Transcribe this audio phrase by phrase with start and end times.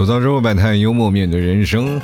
[0.00, 2.00] 吐槽之后摆摊，幽默面对人生。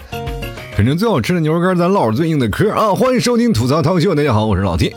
[0.77, 2.95] 反正最好吃的牛肉干，咱唠最硬的嗑啊！
[2.95, 4.95] 欢迎收听吐槽涛秀，大家好，我是老 T。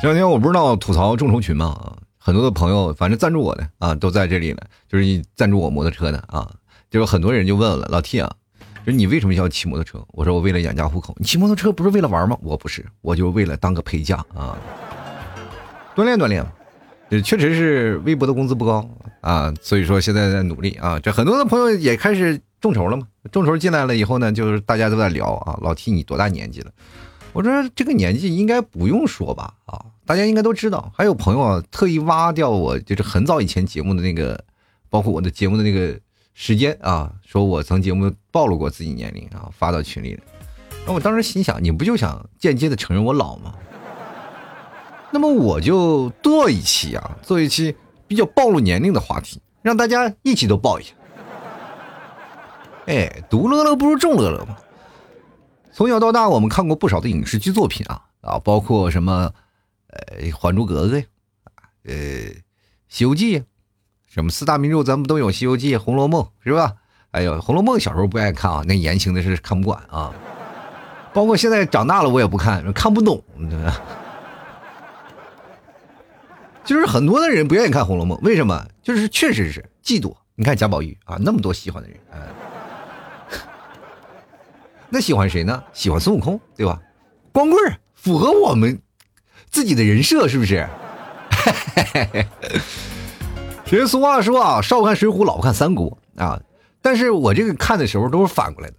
[0.00, 1.98] 这两天我不知道吐槽众筹群吗？
[2.16, 6.50] 很多的朋友，反正赞助我的啊，都在这里了，就是赞助我摩托车的啊。
[6.90, 8.32] 就有很多人就问了老 T 啊，
[8.86, 10.02] 就是你为什么要骑摩托车？
[10.12, 11.14] 我说我为了养家糊口。
[11.18, 12.38] 你骑摩托车不是为了玩吗？
[12.40, 14.56] 我不是，我就为了当个陪嫁啊，
[15.94, 16.42] 锻炼锻炼。
[17.22, 18.88] 确实是微博的工资不高
[19.20, 21.00] 啊，所以说现在在努力啊。
[21.00, 26.70] 这很多的朋友也开始众筹了嘛，众筹进来了以后呢，就是大家都在聊啊，老 T 你多大年纪了？
[27.32, 30.92] 我说这个年纪应该不用说吧啊，大家应该都知道。
[30.96, 34.44] 还有朋友啊，特意挖掉我就是很早以前节目的那个，
[34.88, 35.98] 包括我的节目的那个
[36.34, 40.22] 时间啊，说我曾节目暴露过自己年龄啊，发到群里了。
[40.86, 43.54] 那我当时心想，你不就想间接的承认我老吗？
[45.10, 50.92] 那么我就做一期啊，做一期比较暴露年龄的话题，让大家一起都爆一下。
[52.86, 54.56] 哎，独乐乐不如众乐乐嘛。
[55.72, 59.32] 从小到大，我们看过不少的影视剧作品啊啊，包括什么
[59.88, 61.04] 呃《还珠格格》呀，
[61.84, 61.94] 呃
[62.88, 63.40] 《西游记》，
[64.06, 66.74] 什么四大名著咱们都有，《西游记》《红楼梦》是吧？
[67.12, 70.12] 哎呦，《红楼梦》小时候不爱看啊，那言情的是看不惯啊。
[71.12, 73.22] 包括现在长大了，我也不看，看不懂。
[73.36, 73.80] 对吧
[76.70, 78.64] 就是很多的人不愿意看《红楼梦》，为什么？
[78.80, 80.14] 就是确实是嫉妒。
[80.36, 82.30] 你看贾宝玉啊，那么多喜欢的人啊，
[84.88, 85.64] 那喜欢谁呢？
[85.72, 86.80] 喜欢孙悟空，对吧？
[87.32, 87.60] 光棍
[87.96, 88.80] 符合我们
[89.50, 90.64] 自己的人设，是不是？
[93.66, 96.40] 其实俗话说啊，少看《水浒》，老看《三国》啊。
[96.80, 98.76] 但是我这个看的时候都是反过来的，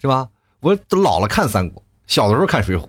[0.00, 0.28] 是吧？
[0.60, 2.82] 我老了看《三国》，小的时候看《水浒》。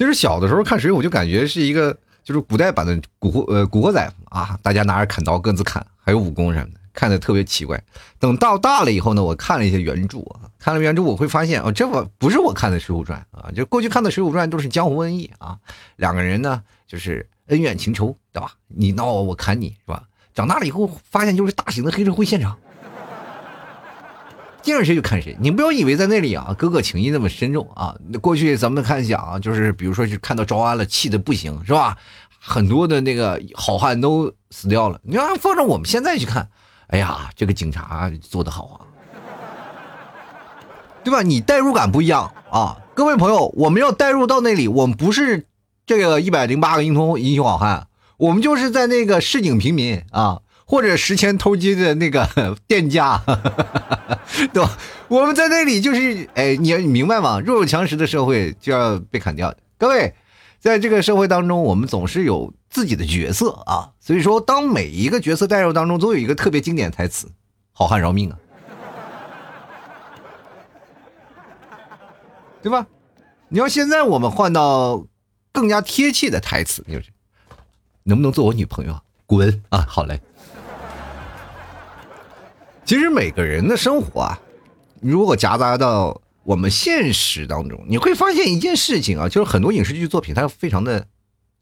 [0.00, 7.78] 其实小的时候看《水浒》就感觉是一个就是古代版的古惑呃古惑仔啊，大家拿着砍刀各自砍，还有武功什么的，看的特别奇怪。
[8.18, 15.58] 等到大了以后呢，我看了一些原著啊，看了原著我会发现哦，这我不是我看的《水浒传》啊，就过去看的《水浒传》都是江湖恩义啊，
[15.96, 18.52] 两个人呢就是恩怨情仇，对吧？
[18.68, 20.02] 你闹我，我砍你是吧？
[20.32, 22.56] 长大了以后发现就是大型的黑社会现场。
[24.62, 27.94] 见着谁就看谁，你不要以为在那里啊，哥哥情谊那么深重啊。
[28.20, 31.96] 过去咱们看讲啊，就是比如说是看到招安了，气的不行，是吧？
[32.38, 35.00] 很多的那个好汉都死掉了。
[35.02, 36.48] 你要放着我们现在去看，
[36.88, 38.80] 哎呀，这个警察做的好啊，
[41.02, 41.22] 对吧？
[41.22, 45.46] 你代入感不一样啊，各位朋友，我们要代入到那里，我们不是
[45.86, 47.88] 这个一百零八个英雄英雄好汉，
[48.18, 50.40] 我们就是在那个市井平民啊。
[50.70, 52.28] 或者十钱偷鸡的那个
[52.68, 53.20] 店家，
[54.54, 54.78] 对吧？
[55.08, 57.40] 我们在那里就是，哎，你你明白吗？
[57.40, 59.52] 弱肉强食的社会就要被砍掉。
[59.76, 60.14] 各位，
[60.60, 63.90] 在这个社会当中，我们总是有自己的角色啊。
[63.98, 67.28] 所以说，当每一个角色代入当中，都有一个特别经典台词
[67.74, 68.38] ：“好汉饶命啊，
[72.62, 72.86] 对吧？”
[73.50, 75.04] 你要现在我们换到
[75.52, 77.06] 更加贴切的台词，就是
[78.04, 79.84] ：“能不能做我女朋友？”滚啊！
[79.88, 80.20] 好嘞。
[82.90, 84.40] 其实每个人的生活啊，
[85.00, 91.06] 如果夹杂到我们现实当中，你会发现一件事情啊，就是很多影视剧作品它非常的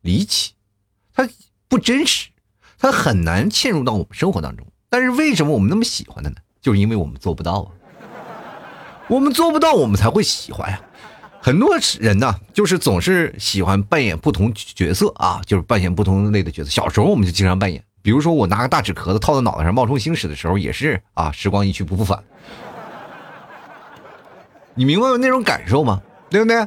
[0.00, 0.54] 离奇，
[1.12, 1.28] 它
[1.68, 2.30] 不真实，
[2.78, 4.66] 它很难嵌入到我们生活当中。
[4.88, 6.36] 但是为什么我们那么喜欢它呢？
[6.62, 7.68] 就是因为我们做不到啊，
[9.08, 10.80] 我们做不到，我们才会喜欢呀。
[11.42, 16.70] 很多人呢，就是总是喜欢扮演不同角色啊，就是扮演不同类的角色。
[16.70, 17.84] 小时候我们就经常扮演。
[18.00, 22.22] 比如说，我拿个大纸壳子套在脑袋上冒充星矢的时候，也是啊，时光一去不复返。
[24.74, 26.00] 你明白那种感受吗？
[26.30, 26.66] 对不对？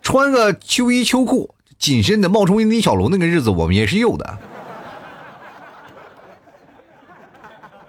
[0.00, 4.38] 穿个秋衣秋裤，紧身的冒充李小龙那个日子，我们也是有的。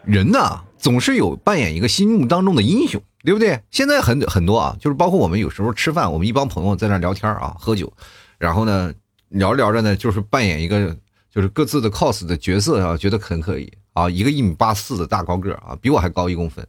[0.03, 3.61] 人呢，总是有扮演一个心目当中的英雄，对不对？
[3.71, 7.91] 现在很很多啊，就是包括我们有时候吃饭，我们一帮朋友在那聊天啊，喝酒，
[8.38, 8.94] 然后呢，
[9.29, 10.95] 聊着聊着呢，就是扮演一个。
[11.33, 14.07] 就是各自的 cos 的角色啊，觉得很可以啊。
[14.07, 16.63] 一个一米八四的大高个啊，比我还高一公分，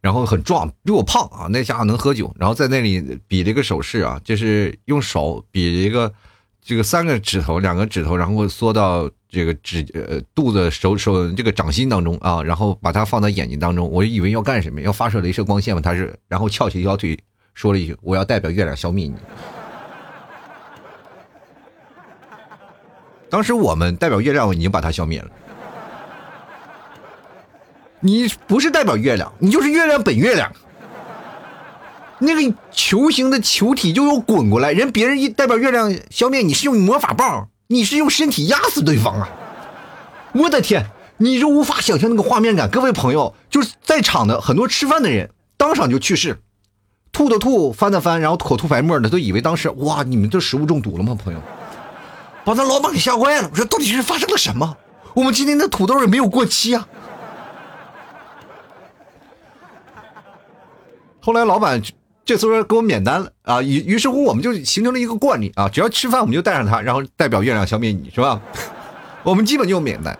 [0.00, 1.46] 然后很壮，比我胖啊。
[1.50, 6.10] 那家伙能喝酒，然后在那里比了一个手势啊，就是用手比一个
[6.62, 13.86] 这个三个指头，两个指头，然后缩到这个指呃肚子手手这个掌心当中啊，然后把它放在眼睛当中。
[13.90, 15.82] 我以为要干什么，要发射镭射光线嘛？
[15.82, 17.18] 他是，然后翘起一条腿，
[17.52, 19.14] 说了一句：“我要代表月亮消灭你。”
[23.30, 25.28] 当时我们代表月亮已经把它消灭了。
[28.00, 30.52] 你不是代表月亮，你就是月亮本月亮。
[32.20, 39.28] 那个球形的球体就又滚过来，人别人一代表月亮消灭你是用魔法棒，你是用身体压死对方啊！
[40.32, 40.86] 我的天，
[41.18, 42.68] 你就无法想象那个画面感。
[42.68, 46.38] 各位朋友，就是在场的很多吃饭的人当场就去世，
[47.12, 51.14] 吐的吐，翻的翻，然后口吐白沫的，都以为当时哇，你们这食物中毒了吗？
[51.14, 51.40] 朋友，
[52.48, 53.48] 把咱老板给吓坏了。
[53.52, 54.74] 我说到底是发生了什么？
[55.12, 56.88] 我们今天的土豆也没有过期啊。
[61.20, 61.82] 后来老板
[62.24, 68.40] 这次说给我免单了啊，于于是乎我们就形成了一个惯例啊，只要吃饭我们就带上它，然后代表月亮消灭你是吧？
[69.22, 70.18] 我们基本就免单。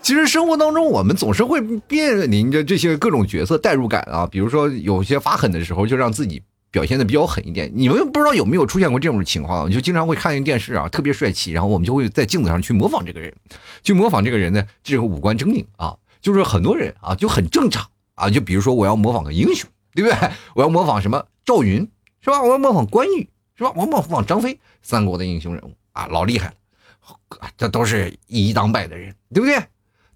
[0.00, 7.70] 其实生活当中我们总是会面临着这些各种角色代入感啊，比如说有些发狠的时候，就让自己表现的比较狠一点。
[7.74, 9.70] 你们不知道有没有出现过这种情况？
[9.70, 13.34] 就经常会看一个电视啊，特别帅气，然后我们就会在镜子上去模仿这个人，
[13.82, 19.68] 去模仿这个人呢，这个五官狰狞啊，就是很多人啊就很正常啊，就比如说我要模仿个英雄。
[19.94, 20.30] 对不对？
[20.54, 21.80] 我要模仿什么赵云
[22.20, 22.40] 是吧？
[22.42, 23.72] 我要模仿关羽是吧？
[23.74, 29.60] 我模仿张飞，三国的英雄人物啊，老厉害了，这都是一当百的人，对不对？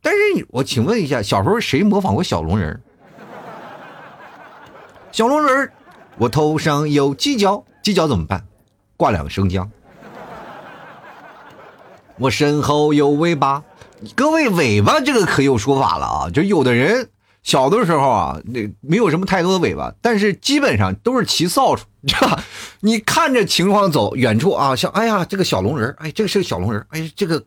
[0.01, 2.81] 但是我请问一下，小时候谁模仿过小龙人？
[5.11, 5.73] 小龙人，
[6.19, 8.47] 我头上有犄角，犄角怎么办？
[8.97, 9.71] 挂两个生姜。
[12.19, 13.65] 我身后有尾巴，
[14.15, 16.31] 各位尾巴这个可有说法了啊！
[16.31, 17.09] 就有的人。
[17.43, 22.45] 小的时候啊，那没有什么太多的尾巴，但是基本上都是骑扫帚， 知道吧？
[22.79, 27.43] 你看着情况走，远处啊，像哎呀，这个小龙人，哎，这个是个小龙人，哎，这个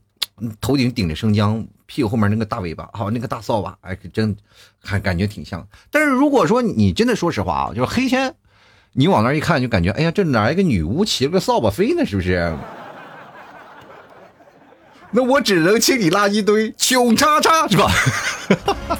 [0.59, 4.35] 头顶顶着生姜，屁股后面那个大尾巴，好，那个大扫把，哎，真
[4.83, 5.65] 还感觉挺像。
[5.89, 8.35] 但是如果说你真的说实话啊，就是黑天，
[8.97, 12.06] 你往那一看，就感觉哎呀，这哪一个女巫骑了个扫把飞呢？
[12.06, 12.56] 是不是？
[15.12, 17.92] 那我只能清理垃圾堆，穷叉叉是吧？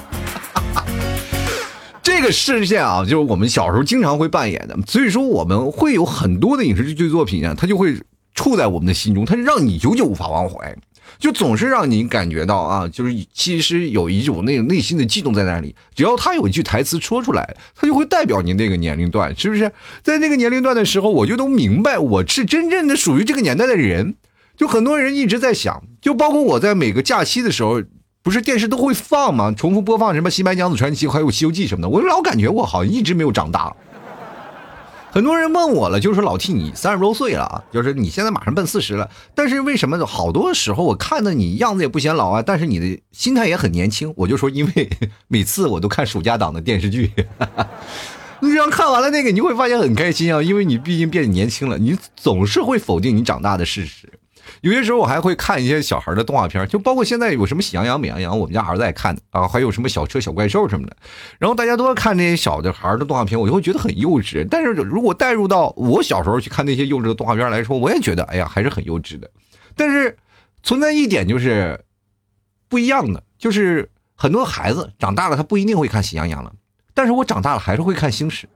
[2.02, 7.98] 这个事件啊，就是我们小时候经常会扮演的，所以说我们会有很多的影视剧作品啊，它就会
[8.34, 10.76] 处在我们的心中，它是让你久久无法忘怀，
[11.18, 15.74] 就总是让你感觉到啊，就是其实有一种那内心的悸动在那里。
[15.94, 19.70] 只要他有一句台词说出来，他就会代表您那个年龄段，是不是？
[20.02, 24.14] 在那个年龄段的时候，我就都明白我是真正的属于这个年代的人。
[24.56, 27.82] 就很多人一直在想，就包括我在每个假期的时候。
[28.22, 29.54] 不是电视都会放吗？
[29.56, 33.72] 重复播放什么《新白娘子传奇》还有《西游记》什么的，我老感觉我好像一直没有长大。
[35.16, 44.12] 很多人问我了，就是老替你三十多岁了啊，就是你现在马上奔四十了，但是为什么好多时候我看到你样子也不显老啊，但是你的心态也很年轻？
[44.14, 44.90] 我就说，因为
[45.26, 47.10] 每次我都看暑假档的电视剧，
[48.40, 54.12] 你只要看完了那个，你会发现很开心啊，因为你毕竟变年轻了，你总是会否定你长大的事实。
[54.60, 60.96] 有些时候我还会看一些小孩的动画片，就包括现在有什么喜羊羊、美羊羊，我们家儿子爱看的啊，还有什么小车、小怪兽什么的。
[61.38, 64.46] 然后大家都在看那些小的孩的动画片，我就会觉得很幼稚。
[64.50, 69.30] 但是如果带入到我小时候去看那些幼稚的动画片来说，我也觉得哎呀还是很幼稚的。
[69.74, 70.16] 但是
[70.62, 71.84] 存在一点就是
[72.68, 76.52] 不一样的，就是很多孩子长大了他不一定会看喜羊羊了，
[76.94, 78.48] 但是我长大了还是会看星矢。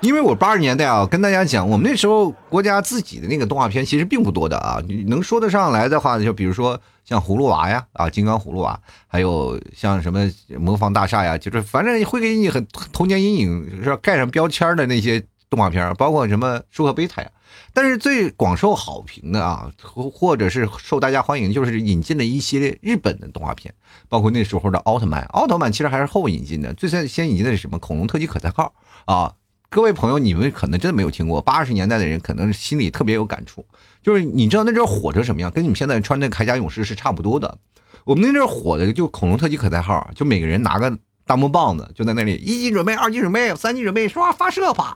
[0.00, 4.80] 因为我八十年代啊，跟大家讲，我们那时候国家自己的那个动画片其实并不多的啊。
[4.86, 17.30] 你能说得上来的话，就比如说像葫芦娃呀，啊，金刚葫芦娃，还有像什么魔方大厦呀，就是反正会给你很童年阴影，是盖上标签的那些动画片，包括什么舒克贝塔呀。
[17.72, 23.74] 但是最广受好评的啊，或或者是受大家欢迎，就是引进了一系列日本的动画片，
[24.08, 25.22] 包括那时候的奥特曼。
[25.30, 27.78] 奥特曼其实还是后引进的，最先先引进的是什么？
[27.78, 28.72] 恐龙特级可赛号
[29.06, 29.32] 啊。
[29.68, 33.66] 各位朋友，你们可能真的没有听过八十年代的人，可能心里特别有感触。
[34.02, 37.58] 就是你知道那阵火成什么样，跟你们现在穿的铠甲勇士是差不多的。
[38.04, 40.96] 我们那阵火的就恐龙特级可赛号，就每个人拿个
[41.26, 44.94] 大木棒子，就在那里一级准备，二级准备，三级准备，唰发射吧。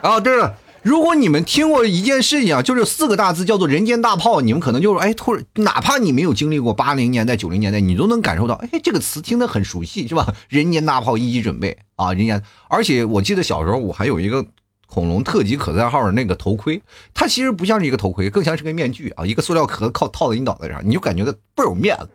[0.00, 0.56] 啊，对了。
[0.82, 14.44] 如果你们听过一件事情啊，就是四个大字叫做“人间大炮”，你们可能就是哎，突然哪怕你没有经历过八零年代、九零年代，你都能感受到，哎，这个词听得很熟悉，是吧？“人间大炮”一级准备啊，人家，而且我记得小时候我还有一个
[14.88, 16.82] 恐龙特级可赛号的那个头盔，
[17.14, 22.08] 它其实不像是一个头盔，更像是个面具啊，一个塑料壳靠套在你脑袋上，你就感觉到倍儿有面子。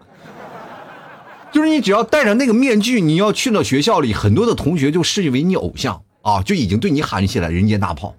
[1.54, 8.14] 就是你只要戴上那个面具，你要去到学校里，很多的同学就视为你偶像啊，就已经对你喊起来“人间大炮”。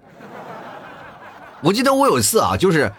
[1.61, 2.91] 我记得我有一次啊，就是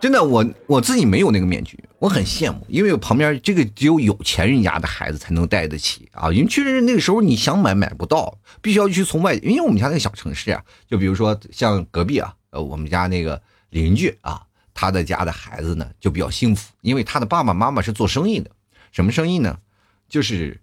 [0.00, 6.32] 真的，我我自己没有那个面具，我很羡慕，因为我旁边这个只有有钱人家的孩子才能戴得起啊。
[6.32, 14.40] 因为确实那个时候你想买买不到，必须要去从外，因为我们家那个小城市啊，就比如说像隔壁啊，呃，我们家那个邻居啊，
[14.72, 18.50] 他的家的孩子呢就比较幸福，因为他的爸爸妈妈是做生意的，
[18.92, 19.58] 什么生意呢？
[20.08, 20.58] 就是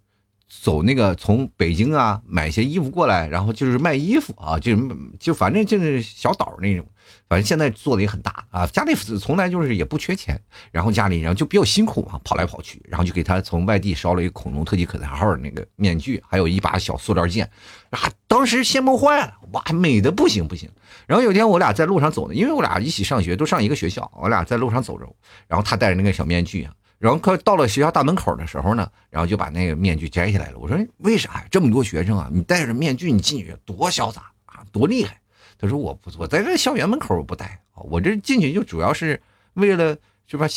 [0.50, 4.76] 走那个从北京啊买些衣服过来，然后就是卖衣服啊，就
[5.20, 6.84] 就反正就是小岛那种。
[7.30, 10.40] 反正现在做的也很大啊，家里从来就是也不缺钱，
[10.72, 17.50] 然后家里然后就比较辛苦嘛，跑来跑去，然后就给他从外地捎了一个恐龙特级可赛号的那个面具，还有一把小塑料剑，
[17.90, 20.70] 啊，当时羡慕坏了，哇，美的不行不行。
[21.06, 25.06] 然后有天我俩在路上走呢，因为我俩一起上学，都上一个学校，我俩在路上走着，
[25.48, 30.58] 然后他戴着那个小面具啊，然后快到了学校大门口的时候呢，然后就把那个面具摘下来了。
[30.58, 31.46] 我说为啥？
[31.52, 35.20] 这么多学生啊，你戴着面具你进去多潇洒啊，多厉害。
[35.60, 39.22] 他说：“我不，我在这校园门口我不戴我这进去就主要是
[39.54, 39.98] 为了
[40.28, 40.48] 是吧？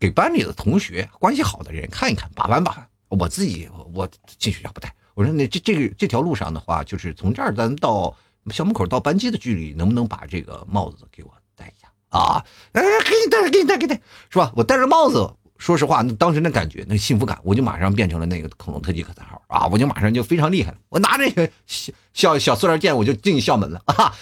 [0.00, 2.88] 给班里的同学关系好的人看一看，把玩把玩。
[3.08, 4.08] 我自己我
[4.38, 4.92] 进学校不戴。
[5.14, 8.16] 我说那这这个这条路上的话，就是从这儿咱到
[8.50, 12.44] 校门口到班级的距离，能不能把这个帽子给我戴一下啊？
[12.72, 14.52] 哎，给你戴，给你戴，给你戴，是吧？
[14.56, 19.68] 我戴着帽子，说实话，那当时那感觉，那幸福感，我就马上变成了那个恐龙特级可赛号啊！
[19.68, 20.78] 我就马上就非常厉害了。
[20.88, 21.24] 我拿着
[21.66, 24.12] 小小小塑料剑，我就进校门了啊！”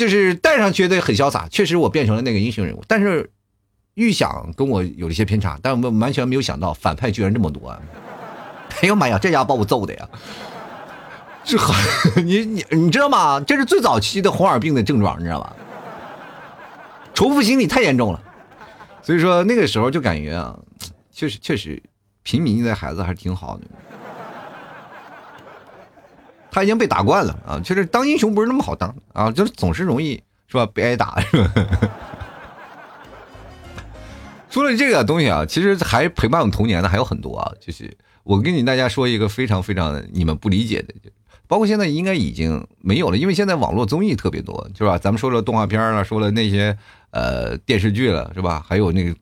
[0.00, 2.82] 就是戴上觉得很潇洒，确实我变成了那个英雄人物。
[2.88, 3.30] 但是
[3.94, 7.70] 预想跟我有一些偏差，但我完全没有想到反派居然这么多。
[8.80, 10.08] 哎呦妈呀，这家把我揍的呀！
[11.44, 11.74] 这很
[12.26, 13.38] 你你你知道吗？
[13.40, 15.54] 这是最早期的红耳病的症状，你知道吧？
[17.12, 18.22] 仇富心理太严重了，
[19.02, 20.58] 所以说那个时候就感觉啊，
[21.12, 21.82] 确实确实
[22.22, 23.64] 平民的孩子还是挺好的。
[26.50, 31.52] 他已经被打惯了啊，就是当英雄不是那么好当啊，就是总是容易是吧被挨打是吧？
[34.50, 40.92] 除了这个东西啊，其实还陪伴我们童年的还有很多啊，就是我跟你大家说一个非常非常你们不理解的，
[41.46, 44.98] 包括现在应该已经没有了，因为现在网络综艺特别多，是吧？
[44.98, 46.76] 咱们说了动画片了，说了那些
[47.12, 48.64] 呃电视剧了，是吧？
[48.68, 49.14] 还有那个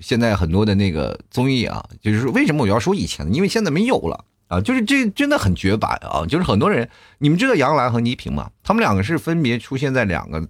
[0.00, 3.32] 现在很多的那个综艺啊，就是为什么我要说以前呢？
[3.34, 4.24] 因为现在没有了。
[4.48, 6.24] 啊，就是这真的很绝版啊！
[6.26, 6.88] 就是很多人，
[7.18, 8.50] 你们知道杨澜和倪萍吗？
[8.62, 10.46] 他们两个是分别出现在两个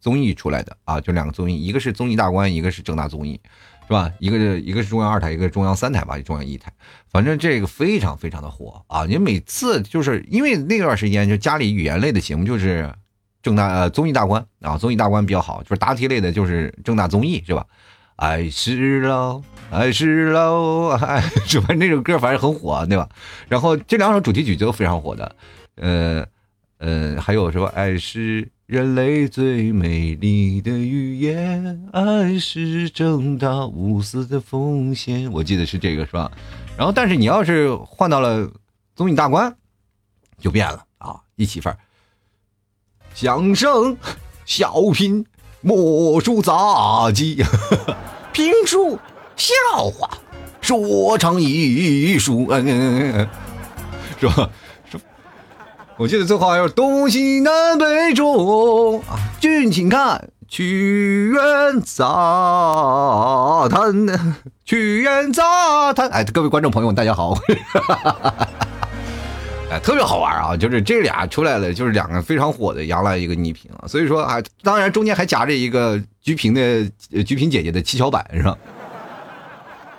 [0.00, 3.40] 综艺出来的啊，就两个综艺，一个是综艺大观，一个是正大综艺，
[3.86, 4.10] 是吧？
[4.18, 6.72] 一个是一个是中央二台，一个中央三台吧，中央一台，
[7.10, 9.04] 反正这个非常非常的火啊！
[9.06, 12.92] 你每次就是因为那段时间就家里语言类的节目就是
[13.40, 17.64] 正大呃综艺大观啊，综艺大观比较好，就是答题类的就是正大综艺是吧？
[18.18, 19.40] 爱是老。
[19.70, 21.72] 爱是老爱，是吧？
[21.78, 23.08] 那首歌反正很火，对吧？
[23.48, 25.36] 然后这两首主题曲都非常火的，
[25.76, 26.26] 呃
[26.78, 27.66] 呃，还有什么？
[27.68, 35.30] 爱是人类最美丽的语言，爱是正大无私的奉献。
[35.30, 36.32] 我记得是这个，是吧？
[36.76, 38.50] 然后，但是你要是换到了
[38.96, 39.54] 综艺大观，
[40.40, 41.20] 就变了啊！
[41.36, 41.78] 一起范儿，
[43.14, 43.96] 相声、
[44.44, 45.26] 小品、
[45.60, 47.44] 魔术、杂技、
[48.38, 48.96] 评书。
[49.34, 49.52] 笑
[49.90, 50.08] 话，
[50.60, 53.26] 说唱艺术， 嗯，
[54.20, 54.48] 是吧？
[54.88, 54.96] 是，
[55.96, 64.06] 我记得最后还有东西南北中啊，君请看曲苑杂谈，
[64.64, 66.08] 曲苑杂谈。
[66.10, 67.36] 哎，各位观众朋友，大家好，
[69.70, 70.56] 哎，特别好玩啊！
[70.56, 78.56] 就是这俩出来了，就是两个非常火的杨澜一个倪萍啊，所以说啊，当然中间还夹着一个鞠萍的鞠萍姐姐的七巧板，是吧？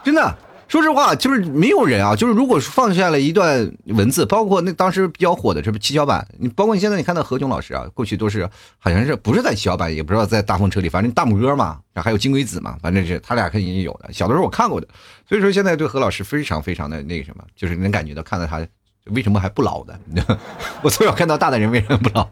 [0.04, 0.36] 真的，
[0.68, 2.16] 说实话，就是没有人啊。
[2.16, 6.28] 就是如果放下了一段文字，包括那当时比较火的，这不七巧板？
[6.40, 8.50] 你包括你现在你看到何炅老师啊，过去都是
[8.80, 14.12] 好像是不是在七巧板，也不知道在大风车里，反正大拇哥嘛，还有金龟子嘛，反正是他俩肯定有的。
[14.12, 14.88] 小的时候我看过的，
[15.28, 18.66] 所以说现在对何老师非常非常的那个什么，就是能感觉到看到他
[19.13, 20.00] 为什么还不老的。
[20.82, 22.28] 我从小看到大的人为什么不老？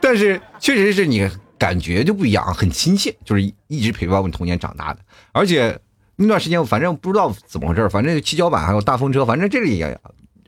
[0.00, 5.00] 但是确实是你感觉就不一样，很亲切，就是一直陪伴我们童年长大的，
[5.32, 5.80] 而且。
[6.22, 9.98] 那段时间，反正不知道怎么回事反正七巧板还有大风车，反正这里也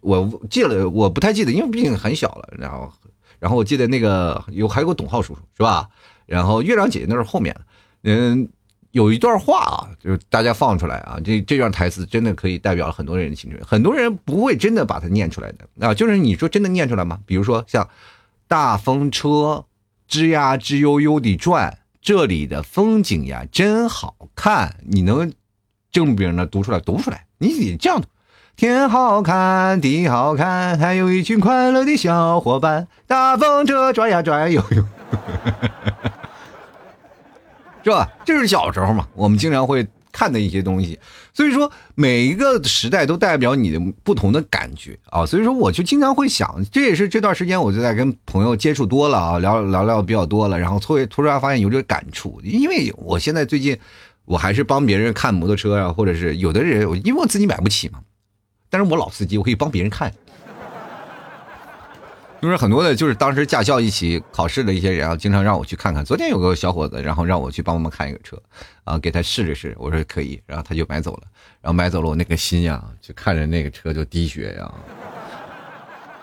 [0.02, 2.46] 我记了，我不太记得，因为毕竟很小了。
[2.58, 2.92] 然后，
[3.38, 5.88] 然后我记得那个有还有个董浩叔叔是吧？
[6.26, 7.56] 然后月亮姐姐那是后面
[8.02, 8.46] 嗯，
[8.92, 13.62] 有一段话啊，就是大家放出来啊，这这段台词真的可以代表了很多人的青春。
[13.66, 17.18] 很多人不会真的把它念出来的啊，就是你说真的念出来吗？
[17.26, 17.88] 比如说像
[18.46, 19.64] 大风车
[20.08, 25.32] 吱呀吱悠悠地转，这里的风景呀真好看，你能？
[25.92, 28.08] 正经的，读出来，读出来，你得这样读：
[28.56, 34.82] 天好看，地好看，还有一群快乐的小伙伴，大风车转呀转，悠悠，
[37.84, 38.08] 是吧？
[38.24, 40.98] 这是小时候嘛，我们经常会看的一些东西。
[41.34, 45.24] 所以说，每一个时代都代表你的不同的感觉啊。
[45.24, 53.78] 所以说，我就经常会想，这也是这段时间我就在跟朋友接触多了啊，聊聊聊比较多了，然后突突然发现有点感触，因为我现在最近。
[54.24, 57.98] 我还是帮别人看摩托车啊，或者是有的人，因为我自己买不起嘛。
[58.70, 60.14] 但是我老司机，我可以帮别人看。
[62.42, 66.04] 就是很多的，就是当时驾校一起考试的一些人啊，经常让我去看看。
[66.04, 68.36] 昨天有个小伙子，然后让我去帮他们看一个车，
[68.82, 71.22] 啊，给他试了试，我说可以，然后他就买走了。
[71.60, 74.74] 然后买走了，我那个心呀，就看着那个车就滴血呀。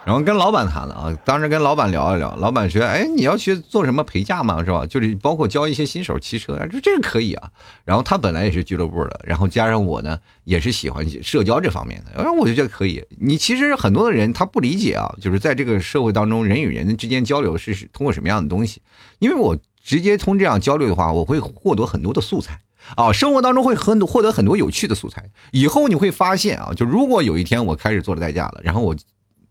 [0.10, 4.66] 然后跟老板谈了啊，当时跟老板聊一聊，老板说：“哎，你要去做什么陪驾吗？
[4.66, 4.84] 是吧？
[4.84, 7.52] 就是包括教一些新手骑车，说这个可以啊。”
[7.86, 13.06] 然后他本来也是俱乐部的，然后加上我呢，也是喜欢社交这方面的，然后我就觉得可以。
[13.20, 18.82] 你其实很多的人他不理解啊，就是在这个社会当中，人与人之间交流是通过什么样的东西？
[19.20, 22.60] 因为我直接通这样交流的话，我会获得很多的素材
[22.96, 25.30] 啊，生活当中会很获得很多有趣的素材。
[25.52, 28.96] 以后你会发现啊，就如果有一天我开始做了代驾了，然后我。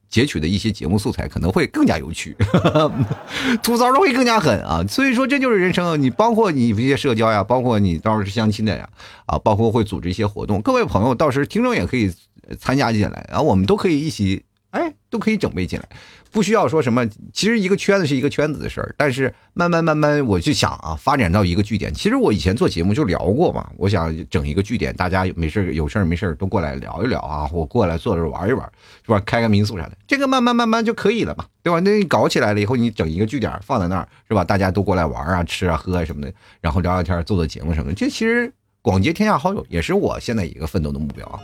[0.09, 2.35] 截取的一些节目素材可能会更加有趣，
[3.63, 4.83] 吐槽的会更加狠啊！
[4.89, 8.89] 所以说这就是人生，你包括你一些社交呀，包括你到时候是相亲的呀，
[9.27, 12.11] 啊，包括会组织一些活动，各位朋友到时听众也可以
[12.59, 15.87] 参加进来，然后我们都可以一起，哎，都可以整备进来。
[16.31, 21.93] 不需要说什么，其实一个圈子是一个圈子的事儿，但是慢慢慢慢，我就想啊，发展到一个据点。
[21.93, 28.71] 其实我以前做节目就聊过嘛，我想整一个据点，大家没事有事儿没事儿都过来聊一聊啊，我过来坐着玩一玩，
[29.05, 29.21] 是吧？
[29.25, 31.81] 开个民宿啥的，这个慢慢慢慢就可以了嘛，对吧？
[31.81, 34.45] 那你搞起来了以后，你整一个据点放在那儿，是吧？
[34.45, 41.41] 大家都过来玩啊，吃啊，喝啊什么的，然后聊聊天，做做节目什么的，这其实广结天下好友也是我现在一个奋斗的目标啊。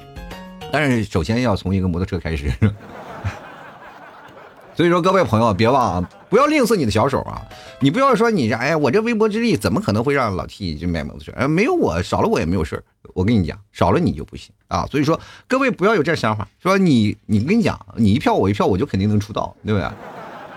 [0.70, 2.52] 但是首先要从一个摩托车开始。
[4.74, 7.40] 所以说，各位朋友，别忘啊，不要吝啬你的小手啊！
[7.80, 11.32] 你不要说你这，哎呀，我这微薄之力怎么可能会让老 T 去买摩托车？
[11.36, 12.82] 哎，没有我，少了我也没有事
[13.14, 14.84] 我跟你讲，少了你就不行啊！
[14.90, 19.88] 所以说，各位不要有这想法，说你，你跟你讲，你一票我一票，我就肯定能出道，对不对？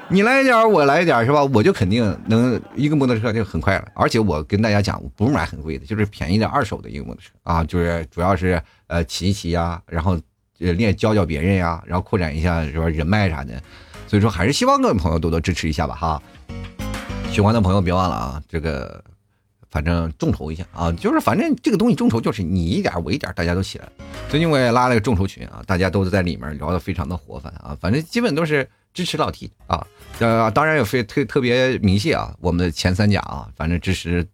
[0.09, 1.43] 你来一点，我来一点，是吧？
[1.53, 3.87] 我就肯定能一个摩托车就很快了。
[3.93, 10.17] 而且我跟大家讲，我不是买很贵的，就是便宜的二手的一个摩托车啊，就是主要是呃骑一骑呀，然后
[10.57, 13.61] 练教教别人呀，然后扩展一下是吧人脉啥的。
[14.07, 16.21] 所以说，还是希望各位朋友多多支持一下吧，哈！
[17.29, 19.03] 喜欢的朋友别忘了啊，这个
[19.69, 23.87] 反正众筹一下啊，就是反正这个东西众筹就是你一点我一点，大家都起来。
[24.29, 29.85] 最近我也拉了个众筹群啊，大家都在里面聊的非常的活泛啊，反正基本都是支持老 T 啊，
[30.19, 34.25] 呃，当然也非特特别明谢啊，我们的前三甲啊，反正支持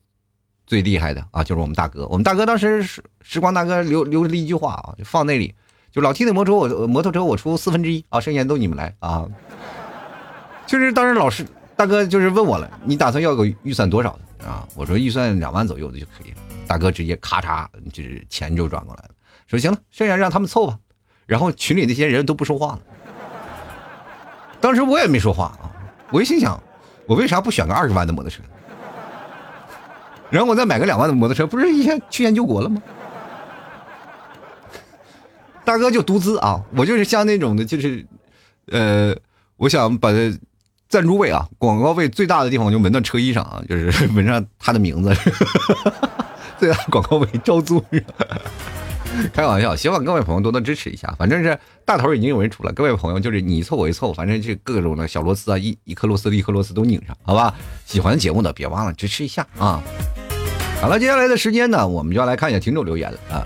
[0.68, 5.54] 最厉害的啊，就是我们大哥，我们大哥当时时时光大哥留留了一句话啊，就放那里。
[5.94, 9.28] 就老 T 的摩托我摩托车我出四分之一啊，剩下都你们来啊。
[10.66, 14.10] 就是当时老师大哥就是问我了，你打算要个预算多少
[14.44, 14.68] 啊？
[14.76, 16.38] 我说预算两万左右的就可以了。
[16.66, 19.10] 大哥直接咔嚓就是钱就转过来了，
[19.46, 20.80] 说行了，剩下让他们凑吧。
[21.28, 22.80] 然后群里那些人都不说话了。
[24.60, 25.70] 当时我也没说话啊，
[26.10, 26.60] 我一心想，
[27.06, 28.42] 我为啥不选个二十万的摩托车？
[30.32, 32.82] 然后我再买个两万的摩托车，不是一下去研究国了吗？
[35.74, 38.06] 大哥就独资啊，我就是像那种的，就是，
[38.68, 39.12] 呃，
[39.58, 40.12] 我想把
[40.88, 45.12] 赞助位啊，广告位最大的地方我就纹到车衣上啊，就是纹上他的名字，
[46.60, 47.84] 最大广告位招租。
[49.34, 51.12] 开玩笑，希望各位朋友多多支持一下。
[51.18, 57.52] 反正是大头已经有人出了，各位朋友就是你一凑我一凑，反正这各种的小螺丝啊，一一颗螺丝一颗螺丝都拧上，好吧？
[57.88, 59.82] 喜欢节目的别忘了支持一下啊！
[60.80, 63.44] 好了，接下来的时间呢，我们就要来看一下听众留言了啊。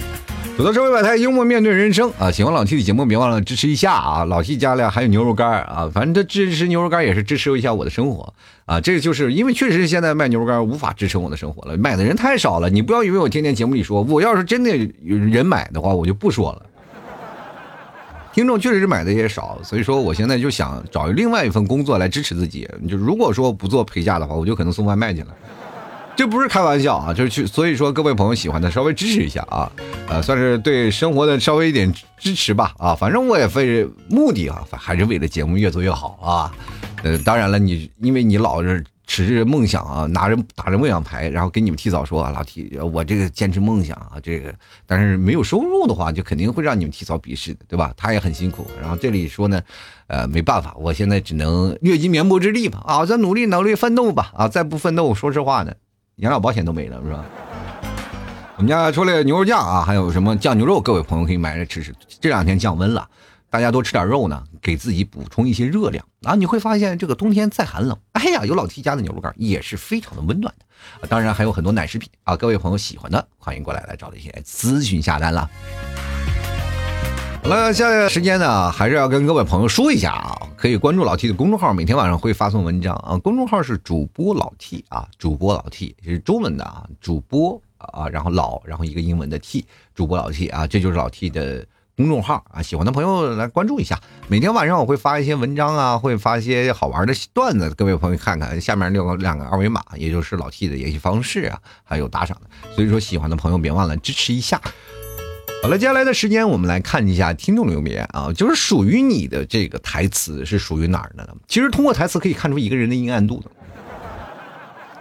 [0.58, 2.32] 走到社会百态，幽默面对人生啊！
[2.32, 4.26] 喜欢老 T 的节目，别忘了支持一下啊！
[4.26, 8.34] 老 T 家里还有牛肉干啊，反正这支持牛肉干也是支持一下我的生活
[8.65, 8.82] 啊！
[8.82, 12.72] 这个就是因为确实现在卖牛肉干无法支撑我的生活了，买的人太少了。
[12.72, 16.63] 你不要以为我天天节目里说，我要是真的有人买的话，我就不说了。
[18.34, 22.67] 听众确实是买的也少，所以说我现在就想找另外一份工作来支持自己。
[22.89, 25.28] 就如果说不做陪嫁的话，我就可能送外卖去了。
[26.17, 29.71] 这不是开玩笑啊，就是去，所以说各位朋友喜欢的稍微支持一下啊，
[30.08, 36.51] 呃，算是对生活的稍微一点支持吧啊，反正我也非目的啊，还是为了节目越做越好啊，
[37.03, 44.51] 呃，当然了，你因为你老是持着梦想啊，拿着打着梦想牌，然后跟你们提早说啊，老提我这个坚持梦想啊，这个
[44.88, 47.93] 但是没有收入的话，就肯定会让你们提早鄙视的，对吧？
[47.95, 49.62] 他也很辛苦，然后这里说呢，
[50.08, 55.71] 呃，没办法，我现在只能略尽绵薄之力吧，啊，再努力努力奋斗吧，啊，再不奋斗，说实话呢。
[56.17, 57.23] 养老保险都没了是吧？
[58.56, 61.93] 我们家出了牛肉酱啊，还有什么酱牛肉，各位朋友可以买来吃吃。
[62.19, 63.08] 这两天降温了，
[63.51, 66.34] 大家多吃点肉呢，给自己补充一些热量啊。
[66.34, 71.08] 你会发现这个冬天再寒冷，哎呀，有老 T 家的牛肉干也是非常的温暖的。
[71.08, 75.47] 当然还有很多奶食品啊，各位朋友喜欢的，欢迎过来来找这些咨询下单了。
[77.43, 83.15] 好了，下来时间呢，还是要跟各位朋友说一下啊，可以关注老 T 的公众号，每天晚上会发送文章啊。
[83.20, 91.63] 公众号是主播老 T 啊，主播老 T 是中文的啊，主播啊，然后老，然后一个英文的 T，主播老 T 啊，这就是老 T 的
[91.96, 94.02] 公众号啊，喜欢的朋友来关注一下。
[94.28, 98.60] 每天晚上我会发一些文章啊，会发一些好玩的段子，各位朋友看看。
[98.60, 102.74] 下面两个两个二维码，也就是老 T 的联系方式啊，还有打赏的。
[102.74, 104.60] 所以说，喜欢的朋友别忘了支持一下。
[105.63, 111.36] 好了，接下来的时间我们来看一下听众留言啊，就是属于你的这个台词是属于哪儿的呢？
[111.48, 113.52] 其实通过台词可以看出一个人的阴暗度的。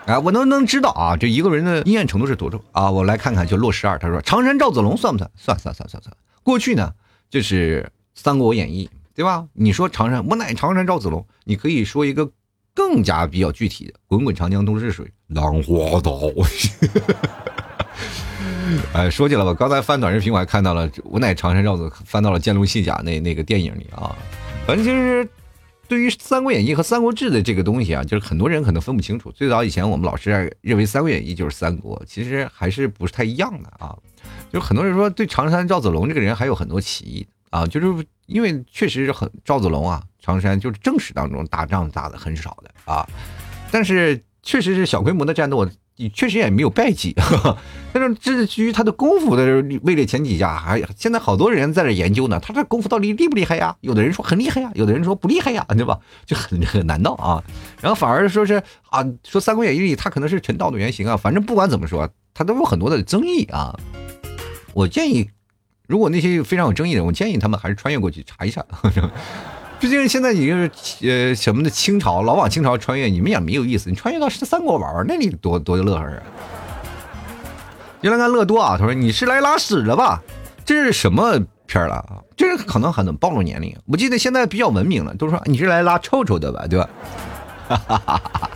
[0.06, 2.90] 哎，我能能知道啊，这一个人的阴暗程度是多重啊？
[2.90, 5.30] 我来看看，就落十二，他说常山赵子龙算不算？
[5.36, 6.16] 算算算算算。
[6.42, 6.94] 过去呢，
[7.30, 7.82] 就是
[8.20, 9.46] 《三国演义》，对吧？
[9.52, 12.30] 你说常山，我乃常山赵子龙，你可以说一个
[12.74, 16.18] 更加比较具体的“滚滚长江东逝水，浪花刀”。
[18.92, 24.16] 哎，说起来吧，刚才翻短视频，我还看到了我乃常山赵子，翻到了《剑龙戏甲》那那个电影里啊，
[24.66, 25.28] 反正就是。
[25.88, 29.30] 对于《三国演义》和《三国志》的这个东西啊，就是很多人可能分不清楚。
[29.30, 33.96] 最早以前我们老师认为《三国演义》就是三国，其实还是不是太一样的啊。
[34.52, 43.08] 就很多人说对常山赵子龙这个人还有很多歧义啊，就是因为确实是很赵子龙啊，常山就是正史当中打仗打的很少的啊，
[43.70, 45.64] 但是确实是小规模的战斗。
[45.98, 47.16] 你确实也没有败绩，
[47.92, 49.44] 但是至于他的功夫的
[49.82, 52.38] 位列前几下，还现在好多人在这研究呢。
[52.38, 53.74] 他这功夫到底厉不厉害呀？
[53.80, 55.98] 有的人说很厉害呀，有的人说不厉害呀，对吧？
[56.26, 57.42] 就很很难闹啊。
[57.80, 61.16] 然后反而说是啊，说《三国演义》里他可能是陈道的原型啊。
[61.16, 63.74] 反正不管怎么说，他都有很多的争议啊。
[64.74, 65.30] 我建议，
[65.88, 68.62] 如果那些非常有争议的，我建议他们还是穿越过去查一下。
[69.78, 70.70] 毕竟现在你就是
[71.02, 73.90] 呃什么的清朝，老往清朝穿越，你们也没有意思。
[73.90, 76.22] 你穿越到三国玩玩，那里多多乐呵啊！
[78.00, 80.22] 原来看乐多啊，他说你是来拉屎的吧？
[80.64, 82.22] 这是什么片儿了啊？
[82.36, 83.76] 这是可能很暴露年龄。
[83.86, 86.88] 我记得现在比较文明了，都说你是来拉臭臭的吧，对吧？
[87.68, 88.50] 哈哈哈哈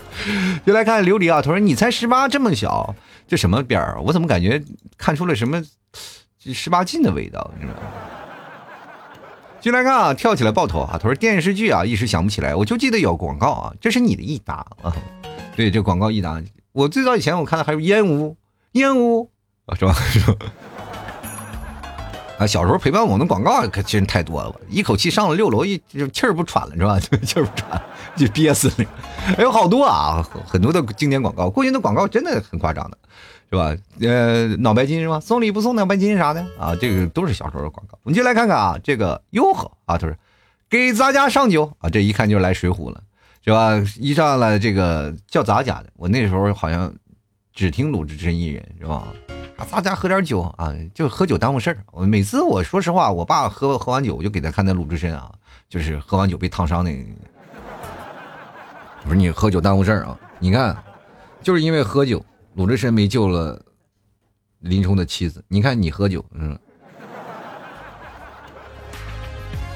[0.64, 2.94] 就来看琉璃啊，他说你才十八这么小，
[3.28, 4.00] 这什么边儿？
[4.02, 4.62] 我怎么感觉
[4.96, 5.62] 看出了什么
[6.40, 7.50] 十八禁的味道？
[7.58, 7.88] 你知道吗？
[9.60, 10.98] 进来看啊，跳起来爆头啊！
[11.00, 13.72] 他说电视剧啊，一时想不起来，我就记得有广告啊。
[13.80, 14.94] 这是你的益达啊？
[15.54, 16.42] 对，这广告益达。
[16.72, 18.36] 我最早以前我看的还有烟雾，
[18.72, 19.30] 烟雾
[19.66, 19.94] 啊，是吧？
[22.38, 26.98] 啊，小时候陪伴我的广告可真太多了，一口气上了六楼，一就气儿不喘了，是吧？
[27.22, 27.82] 气儿不喘
[28.16, 28.88] 就憋死了。
[29.36, 32.96] 还 有好多啊，很多的经典广告，过去的广告真的很夸张的。
[33.50, 33.76] 是吧？
[34.00, 35.18] 呃，脑白金是吧？
[35.18, 36.76] 送礼不送脑白金啥的啊？
[36.80, 37.98] 这个都是小时候的广告。
[38.04, 40.14] 我们就来看看啊，这个吆喝啊，他说
[40.68, 43.02] 给咱家上酒啊，这一看就是来水浒了，
[43.44, 43.72] 是吧？
[43.98, 46.94] 一上来这个叫咱家的，我那时候好像
[47.52, 49.08] 只听鲁智深一人，是吧？
[49.56, 51.78] 啊，咱家喝点酒啊，就喝酒耽误事儿。
[51.90, 55.28] 我每次我说实话，我爸喝喝完酒，我就给他看那鲁智深啊，
[55.68, 57.04] 就是喝完酒被烫伤那个。
[59.02, 60.16] 不是你喝酒耽误事儿啊？
[60.38, 60.76] 你看，
[61.42, 62.24] 就是因为喝酒。
[62.54, 63.60] 鲁智深没救了
[64.58, 66.58] 林冲的妻子，你看你喝酒，嗯。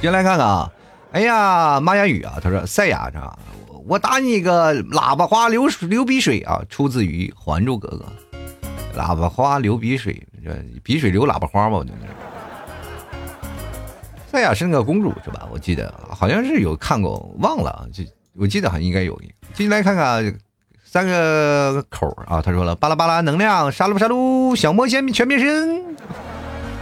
[0.01, 0.73] 先来看看啊，
[1.13, 3.39] 哎呀，马雅雨啊，他说赛亚这，
[3.87, 8.05] 我打你个喇叭花流流鼻水啊，出自于《还珠格格》，
[8.99, 10.27] 喇叭花流鼻水，
[10.83, 11.99] 鼻水流喇叭花吧，我觉得。
[14.27, 15.49] 赛亚是那个公主是吧？
[15.51, 19.19] 我记得好像是有看过，忘了，就我记得好像应该有。
[19.55, 20.37] 进来看看。
[20.95, 25.97] 三个口啊，他说了，巴拉巴拉能量，杀戮杀戮，小魔仙全变身。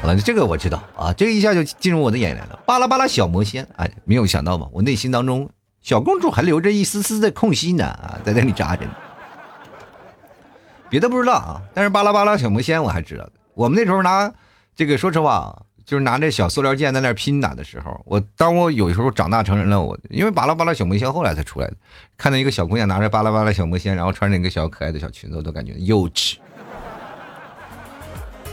[0.02, 2.58] 好了，这个我知道啊，这个一下就进入我的眼帘了。
[2.66, 4.68] 巴拉巴拉小魔仙，哎，没有想到吧？
[4.70, 5.48] 我内心当中
[5.80, 8.90] 小公主还留着一丝丝的空隙呢啊，在那里扎着呢。
[10.90, 13.26] 别的不知道啊，但是巴拉巴拉小魔仙我还知道。
[13.54, 14.30] 我们那时候拿
[14.76, 15.62] 这个，说实话啊。
[15.84, 21.76] 就是拿着小塑料剑在那拼打的时候，我当我有时候长大成人了，我因为巴拉巴拉小魔仙后来才出来的，
[22.16, 26.36] 看到一个小姑娘拿着巴拉巴拉小魔仙，然后穿着一个小可爱的小裙子，我都感觉幼稚。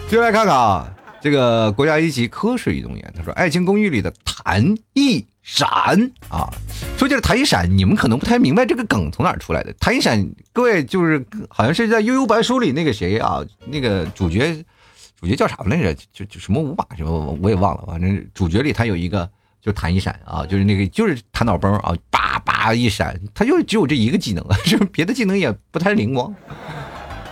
[0.09, 5.67] 接下来看看啊，这个国家一级瞌睡运动员，他说《爱情公寓》里的谭一闪
[6.29, 6.49] 啊，
[6.97, 9.71] 说这个谭一闪，你们可能不太明白这个梗从哪出来的。
[9.79, 14.65] 谭一闪，各位就是好像是在《悠悠白书》里那个谁啊，那个主角。
[15.19, 15.93] 主角叫啥来着？
[16.13, 17.83] 就就什么五马什么我也忘了。
[17.85, 19.29] 反正主角里他有一个
[19.59, 26.33] 就弹一闪啊，就是那个就是弹脑崩啊，叭叭一闪，他就只有这一个技能啊，是别的技能也不太灵光，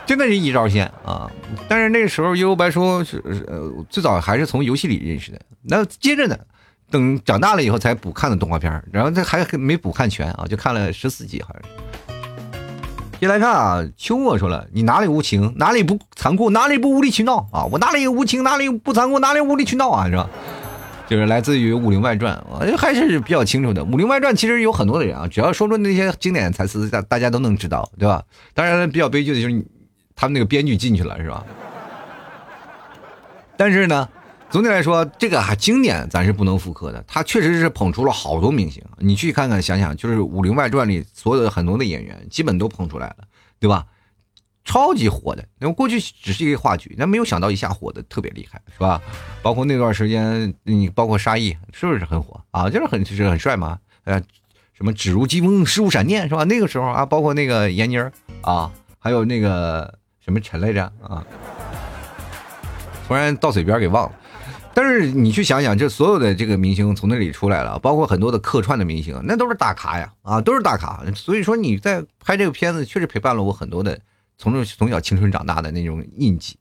[0.05, 1.31] 真的是一招鲜啊。
[1.69, 6.37] 但是那个时候悠悠白书是呃最早还是从游戏里认识的，那接着呢，
[6.91, 11.86] 等长大了以后才补看的动画片，然后他还没补看全啊，就看了十四集好像是。
[13.19, 17.65] 先来看啊，秋末说了，你哪里无情，哪里不残酷，哪里不无理取闹啊？
[17.65, 20.07] 我哪里无情，哪里不残酷，哪里无理取闹啊？
[20.07, 20.29] 是吧？
[21.07, 23.81] 就是来自于《武林外传》，我还是比较清楚的。
[23.91, 28.21] 《武林外传》其实有很多的人啊，只要说出那些经典台词，大大家都能知道，对吧？
[28.53, 29.65] 当然比较悲剧的就是
[30.15, 31.43] 他们那个编剧进去了，是吧？
[33.55, 34.07] 但是呢，
[34.49, 37.03] 总体来说，这个还经典，咱是不能复刻的。
[37.05, 43.17] 他确实是捧出了好多明星，你去看看，想想，就是《武林外传》里所有的很多的演员，基本都捧出来了，
[43.59, 43.85] 对吧？
[44.63, 49.01] 超级火的，那过去只是一个话剧，那没有想到一下火的特别厉害，是吧？
[49.41, 52.69] 包括那段时间，你包括沙溢，是不是很火啊？
[52.69, 54.21] 就是很就是很帅嘛，呃，
[54.73, 56.43] 什么指如疾风，势如闪电，是吧？
[56.45, 61.25] 那个时候啊，包括那个闫妮儿啊，还有那个什么陈来着啊，
[63.07, 64.15] 突然到嘴边给忘了。
[64.77, 71.03] 但是你去想想，这所有的这个明星从那里出来了，包括很多的客串的明星，那都是大咖呀，啊，都是大咖。
[71.15, 73.99] 所以说你在拍这个片子，确实陪伴了我很多的。
[74.37, 76.59] 从从小青春长大的那种印记，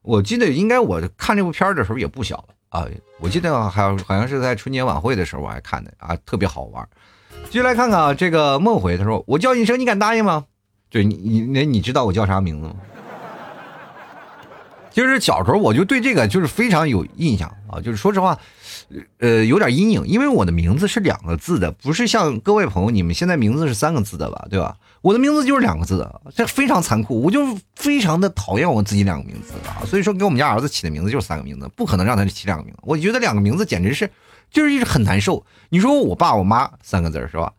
[0.00, 2.86] 我记得应该我看这部片儿的时候也不小了啊！
[3.20, 6.88] 我记得还好像是在春节晚会的时候我还看的啊，特别好玩。
[7.50, 10.46] 继续来看看啊，这个梦回他说：“我叫你一声，你敢答应吗？”
[10.88, 12.76] 对你你那你知道我叫啥名字吗？
[14.98, 18.36] 就是小时候我就对这个就是非常有印象啊，就是说实话。
[19.18, 24.74] 呃，有点阴影，因为我的名字是两个字的，不是像各位朋友你们现在名字是三个字的吧，对吧？
[25.02, 34.10] 我的名字就是两个字，这非常残酷，我就非常的讨厌我自己两个名字啊，所以说给我们家儿子起的名字就是三个名字，不可能让他起两个名字，我觉得两个名字简直是
[34.50, 35.44] 就是一直很难受。
[35.68, 37.52] 你说我爸我妈三个字是吧？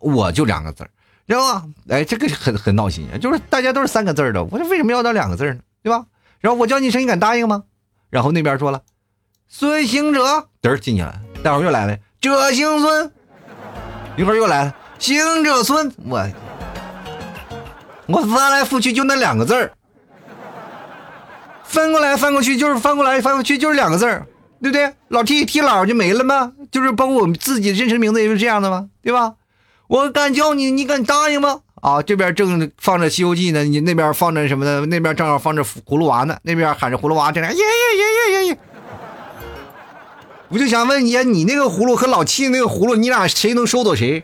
[0.00, 0.86] 我就两个字，
[1.26, 1.64] 知道吧？
[1.88, 5.58] 哎，这个很很闹心，就是大家都是三个字的，我说为什么要到两个字呢？
[5.82, 6.06] 对吧？
[6.40, 7.64] 然后我叫你一声，你敢答应吗？
[8.08, 8.82] 然后那边说了。
[9.46, 13.12] 孙行者，嘚儿进去了，待会儿又来了，者行孙，
[14.16, 16.26] 一会儿又来了，行者孙，我，
[18.06, 19.72] 我翻来覆去就那两个字儿，
[21.64, 24.26] 翻过来翻过去就是翻过来翻过去就是两个字儿，
[24.62, 24.94] 对不对？
[25.08, 26.52] 老 T T 老就没了吗？
[26.70, 28.88] 就是包括我们自己真实名字也是这样的吗？
[29.02, 29.34] 对吧？
[29.88, 31.62] 我敢叫你，你敢答应吗？
[31.80, 34.84] 啊，这边正放着《西游记》呢，你那边放着什么呢？
[34.86, 37.64] 那边正好放着葫芦娃呢，那边喊着葫芦娃，这样，耶耶
[37.96, 38.58] 耶耶耶耶。
[40.48, 44.22] 我就想问你，你那个葫芦和老七那个葫芦，你俩谁能收走谁？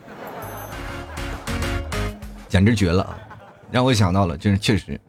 [2.47, 3.17] 简直绝了，
[3.71, 4.99] 让我想到了，真是确实。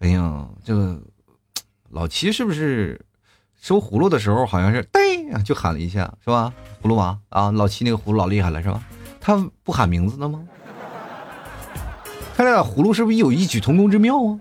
[0.00, 1.00] 哎呀，这个
[1.90, 3.00] 老七是不是
[3.60, 6.52] 收葫芦的时候，好像是噔就喊了一下，是吧？
[6.82, 8.82] 葫芦娃啊，老七那个葫芦老厉害了，是吧？
[9.20, 10.40] 他不喊名字的吗？
[12.40, 14.40] 他俩葫芦是不是有异曲同工之妙啊？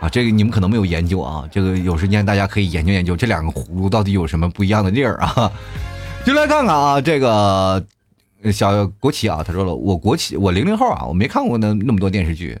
[0.00, 5.52] 啊，这个你们可能没有研究啊，这个有时间大家可以研究研究这两个葫芦到底有什么不一样的地儿啊？
[6.24, 7.84] 就来看看啊，这个
[8.50, 12.58] 小国旗啊，他说了，我国旗，我零零后啊，我没看过那那么多电视剧，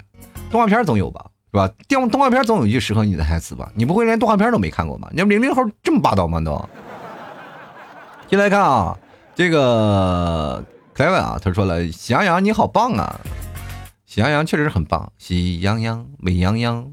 [0.50, 1.70] 动画片总有吧，是吧？
[1.88, 3.72] 电动画片总有一句适合你的台词吧？
[3.74, 5.08] 你不会连动画片都没看过吗？
[5.12, 6.42] 你们零零后这么霸道吗？
[6.42, 6.62] 都？
[8.28, 8.94] 进来看啊，
[9.34, 13.18] 这个凯文啊，他说了，喜羊羊你好棒啊，
[14.10, 16.84] 喜羊羊确实很棒，喜羊羊美羊羊。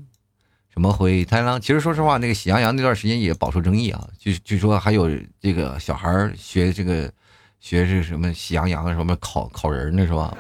[0.69, 1.59] 什么灰太狼？
[1.59, 4.07] 其实说实话，那个喜羊羊那段时间也饱受争议啊。
[4.19, 5.09] 据据说还有
[5.41, 7.11] 这个小孩学这个
[7.59, 10.31] 学是什么喜羊羊什么烤烤人呢是吧？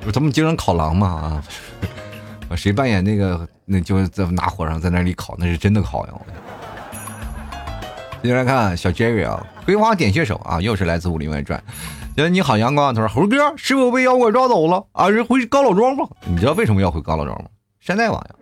[0.00, 1.44] 不是他们经常烤狼嘛
[2.48, 2.56] 啊？
[2.56, 6.14] 谁扮演那个那就在拿火上在那里烤，那是真的烤呀！
[8.22, 11.62] 接下来看小 Jerry 啊，葵花点穴手啊，又是来自《武林外传》。
[12.16, 15.10] 你好，阳光，他说猴哥是否被妖怪抓走了啊？
[15.10, 16.08] 人回高老庄吗？
[16.26, 17.50] 你知道为什么要回高老庄吗？
[17.78, 18.34] 山大王呀！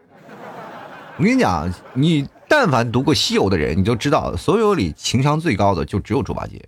[1.19, 6.65] 我跟你讲，你但凡读过《西游》的人，你就知道，所有里情商最高的就只有猪八戒，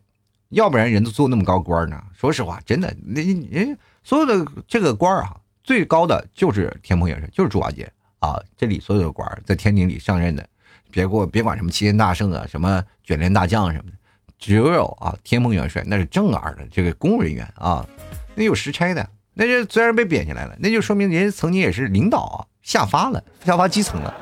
[0.49, 1.97] 要不然人都做那么高官呢。
[2.13, 7.89] 说实话，真的，那人所有的这个官啊，最高的就是天蓬元帅，就是猪八戒
[8.19, 8.43] 啊。
[8.57, 10.45] 这里所有的官在天庭里上任的，
[10.91, 13.97] 别过别管什么齐天大圣啊，什么卷帘大将什么的，
[14.39, 17.87] 只有啊天蓬元帅那是正儿的这个公务人员啊，
[18.35, 24.15] 那有实差的，那就虽然被贬下来了，那就说明人家曾经也是领导啊，下发了，下发基层了。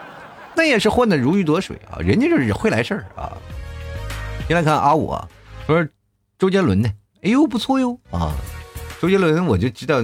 [0.56, 3.36] 那也是混的如鱼得水啊，人家就是会来事儿啊。
[4.46, 5.28] 先来看阿五啊，
[5.66, 5.86] 说
[6.38, 6.88] 周杰伦呢？
[7.22, 8.36] 哎呦不错哟啊！
[9.00, 10.02] 周杰伦我就知道，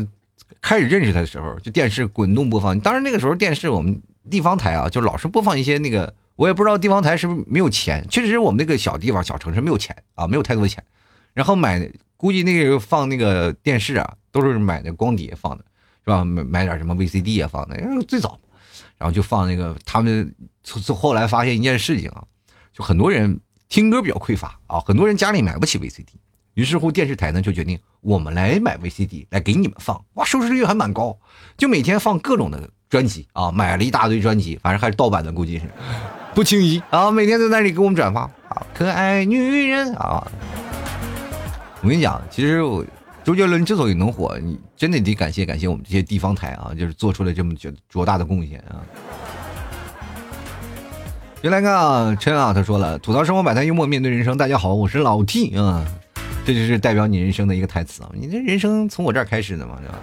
[0.63, 2.81] 开始认识他的时候，就电视滚动播放。
[2.81, 8.07] 当然那个时候电视我们地方台啊，就老是播放一些那个，我也不知道地方台是不是没有钱。
[8.09, 10.83] 确实我们那个小地方小城市没有钱啊，没有太多钱。
[11.35, 15.63] 然后买，估计那个放那个电视啊，都是买的光碟放的，
[16.03, 16.25] 是吧？
[16.25, 17.77] 买买点什么 VCD 啊放的，
[18.09, 18.41] 最早。
[18.97, 22.25] 然后就放那个，他们从后来发现一件事情啊，
[22.73, 26.07] 就很多人听歌比较匮乏啊，很多人家里买不起 VCD，
[26.55, 31.19] 于是乎电视台呢就决定我们来买 VCD 来给你们放，哇，收视率还蛮高，
[31.59, 35.67] 就每天放各种的专辑啊，买了一大堆专辑，反正还是盗版的，估计是
[36.35, 40.27] 不轻易啊，每天在那里给我们转发啊，可爱女人啊，
[41.83, 42.85] 我跟你讲，其实我。
[43.23, 48.81] 周杰伦之所以能火，你真的得感谢感谢我们这些地方台啊，就是做出了这么绝卓大的贡献啊。
[51.43, 54.39] 原来看啊，琛啊，他说了，吐槽生活百态，幽默面对人生。
[54.39, 55.85] 大家好，我是老 T 啊，
[56.47, 58.11] 这就是代表你人生的一个台词啊。
[58.15, 59.95] 你这人生从我这儿开始的嘛，是吧？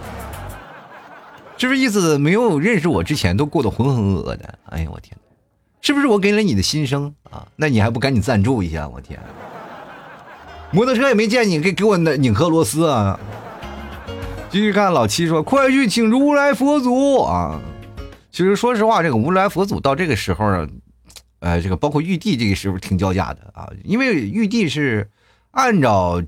[1.58, 4.60] 是不是意思没有认识我之前都过得浑浑噩噩的？
[4.66, 5.18] 哎呀，我天
[5.82, 7.48] 是不是我给了你的心声啊？
[7.56, 8.88] 那你还不赶紧赞助一下？
[8.88, 9.20] 我天，
[10.72, 13.20] 摩托车也没见你给给我拧颗螺丝啊！
[14.50, 17.62] 继续看老七说，快去请如来佛祖啊！
[18.32, 20.68] 其实说实话，这个如来佛祖到这个时候啊。
[21.40, 25.08] 呃，这个包括玉帝这个时候挺叫价的啊，因为玉帝是
[25.52, 26.20] 按照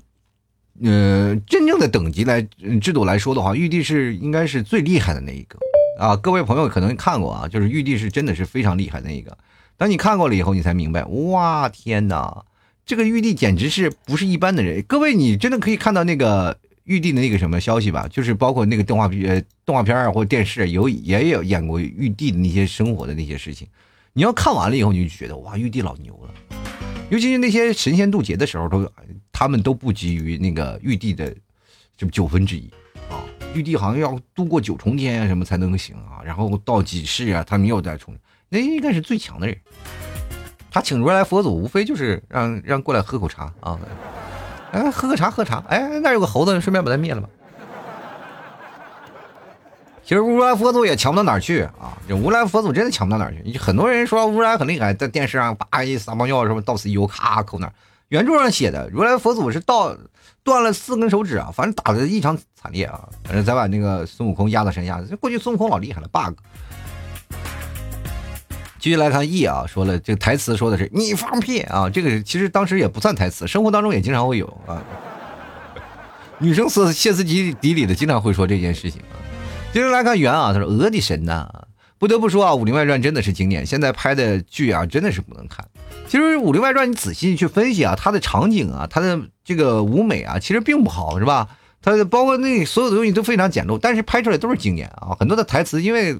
[0.80, 2.40] 呃真正的等级来
[2.80, 5.58] 制度来说的话，玉帝是应该是最厉害的那一个
[6.00, 6.16] 啊。
[6.16, 9.36] 各位朋友可能看过啊，就是玉帝是真的是非常厉害那个。
[9.76, 12.44] 当你看过了以后，你才明白，哇天哪，
[12.84, 14.82] 这个玉帝简直是不是一般的人。
[14.82, 18.08] 各位，你真的可以看到那个玉帝的那个什么消息吧？
[18.10, 23.66] 就是包括那个动画片、动画片啊，或者电视有也有演过玉帝的那些生活的那些事情。
[24.12, 26.58] 你要看完了以后，你就觉得哇，玉帝老牛了，
[27.10, 28.92] 尤其是那些神仙渡劫的时候，都
[29.32, 31.34] 他们都不及于那个玉帝的
[31.96, 32.68] 这九分之一
[33.08, 33.24] 啊。
[33.54, 38.14] 玉帝好像要度过九重天啊什么才能行啊，然后到几世啊，他们又再重，
[38.48, 39.56] 那应该是最强的人。
[40.70, 43.78] 他请如来佛祖，无非就是让让过来喝口茶啊，
[44.72, 47.28] 哎，喝个茶喝茶，哎，那有个猴子，顺便把他灭了吧。
[50.02, 51.96] 其实如来佛祖也强不到哪儿去啊！
[52.08, 53.56] 这如来佛祖真的强不到哪儿去。
[53.58, 57.72] 很多人说如来很厉害，在电视上叭一撒泡尿什么倒死油咔扣那儿。
[58.10, 59.96] 原著上写的如来佛祖是到
[60.42, 63.08] 断了四根手指啊，反正打的异常惨烈啊。
[63.22, 66.34] 反正再把那个孙悟空压到山下，过去孙悟空老厉害了 bug。
[68.80, 71.88] 继续来看 E 啊，说了这个台词说的是你放屁啊！
[71.88, 74.82] 这个其实当时也不算台词，生活当中也经常会有啊。
[76.38, 79.14] 女生是歇斯底底里的，经常会说这件事情啊。
[79.72, 81.48] 接着来看袁啊，他说：“鹅的神呐，
[81.96, 83.64] 不得不说啊，《武林外传》真的是经典。
[83.64, 85.64] 现在拍的剧啊，真的是不能看。
[86.08, 91.48] 其实《武林外传》你仔细去分析啊，它的场景啊，它的这个舞美啊，其实并不好，是吧？
[91.82, 95.16] 它包括那所有的东西都非常简陋，但是拍出来都是经典啊。
[95.18, 96.18] 很多的台词因为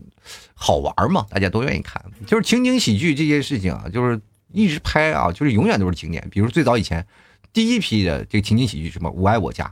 [0.55, 2.03] 好玩嘛，大家都愿意看。
[2.27, 4.21] 就是情景喜剧这些事情啊，就是
[4.53, 6.27] 一直拍啊，就是永远都是经典。
[6.31, 7.07] 比如最早以前
[7.53, 9.65] 第一批的这个情景喜剧，什么《我爱我家》，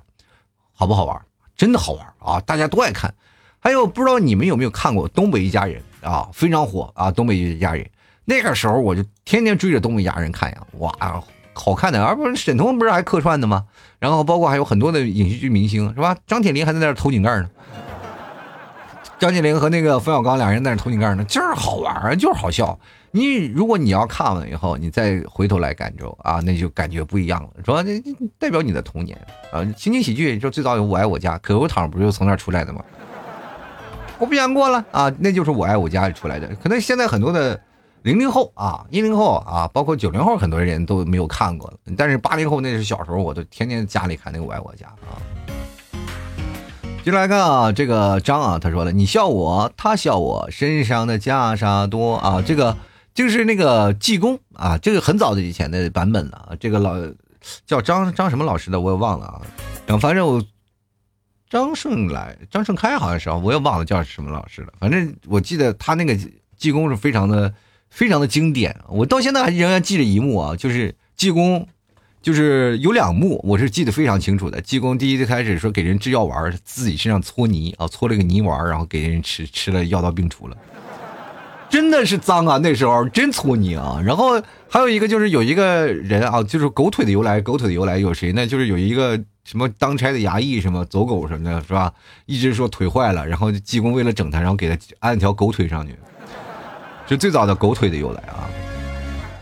[0.74, 1.18] 好不好玩？
[1.56, 3.14] 真的好玩啊，大家都爱看。”
[3.61, 7.84] 还有不知道你们有没有看过《东北一家人》啊，非常火啊，《东北一家人》
[8.29, 10.93] 那个时候我就天天追着《东北一家人》看呀，哇，
[11.55, 13.64] 好看的，而不是沈腾不是还客串的吗？
[13.99, 16.14] 然后包括还有很多的影视剧明星是吧？
[16.27, 17.49] 张铁林还在那儿偷井盖呢，
[19.19, 22.79] 张铁林和那个冯小刚俩人在那偷井盖呢，就是好玩就是好笑。
[23.12, 27.81] 你如果你要看完以后，你再回头来感受啊，那就感觉不一样了，是吧？
[27.81, 27.99] 那
[28.38, 29.19] 代表你的童年
[29.51, 32.85] 啊，情景喜剧就最早有《我爱我家》，可口糖不就从那儿出来的吗？
[34.19, 36.47] 我不想过了啊，那就是我爱我家里出来的。
[36.62, 37.59] 可能现在很多的
[38.09, 41.71] 零零后啊、一零后啊，包括九零后，很多人都没有看过。
[41.94, 45.21] 但是八零后那是小时候，我都天天家里看那个我爱我家啊。
[47.05, 52.40] 接来看啊，这个张啊，他说了，你笑我，他笑我，身上的袈裟多啊。
[52.40, 52.75] 这个
[53.12, 56.57] 就是那个济公啊，这个很早的以前的版本了。
[56.59, 56.97] 这个老
[57.66, 59.42] 叫张张什么老师的，我也忘了啊。
[59.87, 60.42] 然后反正我。
[61.51, 64.73] 张胜来，张胜开好像是，我也忘了叫什么老师了。
[64.79, 66.14] 反正我记得他那个
[66.59, 67.51] 济公是非常的、
[67.90, 68.77] 非常的经典。
[68.88, 71.66] 我到现在还仍然记着一幕啊，就是济公，
[72.22, 74.61] 就是有两幕，我是记得非常清楚的。
[74.61, 80.57] 济公第一开始说给人制药丸，自己身上搓泥啊，搓了个泥丸，然后给人吃，吃了药到病除了。
[81.68, 82.59] 真的是脏啊！
[82.62, 84.01] 那时候真搓泥啊。
[84.05, 88.46] 然后还有一个就是有一个人啊，就是狗腿的由来，狗腿的由来有谁呢？
[88.46, 89.18] 就是有一个。
[89.44, 91.90] 什么当差的衙役，什么走狗什么的，是吧？
[92.27, 95.96] 一直说腿坏了，然后济公为了整他，然后给他安条狗腿上去，
[97.09, 98.49] 就最早的狗腿的由来啊。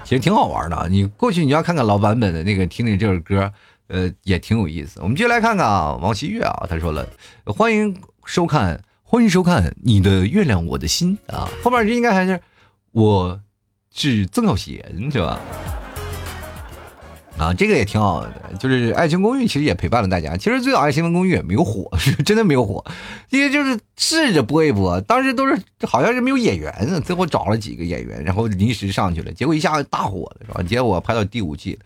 [0.04, 3.52] 其实挺好玩的，你过去你要看看老版本的那个，听听这首歌，
[3.88, 5.00] 呃，也挺有意思。
[5.02, 7.04] 我们继续来看看啊，王希月啊，他说了，
[7.44, 11.48] 欢迎收看，欢迎收看你的月亮我的心啊。
[11.60, 12.40] 后面这应该还是
[12.92, 13.40] 我
[13.92, 15.40] 是曾小贤，是吧？
[17.38, 20.36] 啊，这个也挺好的，就是《爱情公寓》，其实也陪伴了大家。
[20.36, 22.82] 其实最早《爱情公寓》也没有火， 是真的没有火，
[23.28, 26.72] 因为就是试着播一播，当时都是好像是没有演员，
[27.04, 30.62] 最后找了几个演员，然后临时上去了，结果一下子大火了，是吧？
[30.62, 31.80] 结果拍到第五季了。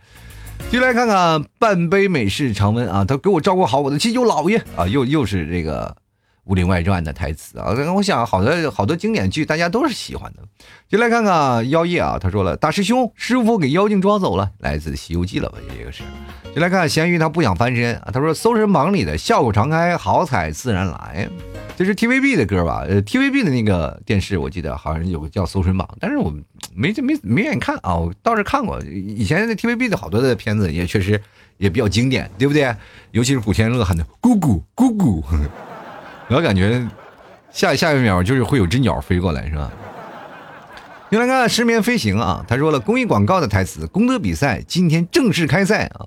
[0.70, 5.96] 就来看看半杯美式常温啊，他给我照顾好我的七舅姥爷啊，又又是这个。
[6.44, 10.42] 《武林外传》的台词啊，我想好多好多经典剧，大家都是喜欢的。
[10.88, 15.58] 就来看看妖夜啊，他说了：“大师兄，师傅给妖精抓走了。”来自《西游记》了吧？
[15.76, 16.02] 这个是。
[16.54, 18.10] 就来看咸鱼，他不想翻身啊。
[18.12, 21.28] 他说：“搜神榜里的笑口常开，好彩自然来。”
[21.78, 22.84] 这是 TVB 的歌吧？
[22.88, 26.30] 呃，TVB 的那个电视，我记得好像有个叫《搜神榜》，但是我
[26.74, 27.94] 没没没愿意看啊。
[27.94, 31.22] 我倒是看过，以前的 TVB 的好多的片子也确实
[31.56, 32.74] 也比较经典，对不对？
[33.12, 35.24] 尤其是古天乐喊的“姑姑姑姑”，
[36.30, 36.86] 我感觉
[37.50, 39.70] 下下一秒就是会有只鸟飞过来，是吧？
[41.10, 46.06] 先来看失眠飞行啊，他说了公益广告的台词，功德比赛今天正式开赛啊！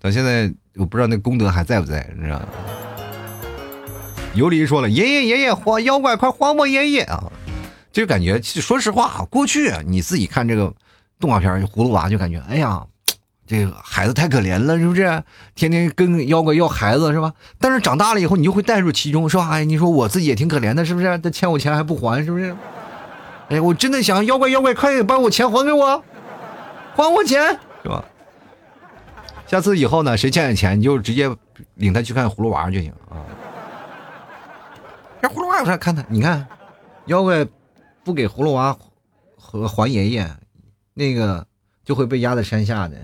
[0.00, 2.46] 到现在我不知道那功德还在不在，你知道吗？
[4.34, 7.30] 尤里说了，爷爷爷爷，荒妖怪快还我爷爷啊！
[7.92, 10.74] 就感觉，说实话，过去你自己看这个
[11.20, 12.84] 动画片《葫芦娃》，就感觉，哎呀，
[13.48, 15.24] 这个孩子太可怜了，是不是？
[15.54, 17.32] 天天跟妖怪要孩子，是吧？
[17.58, 19.40] 但是长大了以后，你就会带入其中，说？
[19.42, 21.18] 哎，你说我自己也挺可怜的，是不是？
[21.18, 22.54] 他欠我钱还不还，是不是？
[23.48, 26.04] 哎，我真的想妖怪，妖怪，快把我钱还给我，
[26.94, 28.04] 还我钱，是吧？
[29.46, 31.34] 下次以后呢，谁欠你钱，你就直接
[31.76, 33.24] 领他去看葫芦娃就行啊。
[35.22, 36.46] 这葫芦娃，我看他，你看，
[37.06, 37.46] 妖怪
[38.04, 38.76] 不给葫芦娃
[39.38, 40.30] 和还爷爷，
[40.92, 41.46] 那个
[41.82, 42.94] 就会被压在山下的。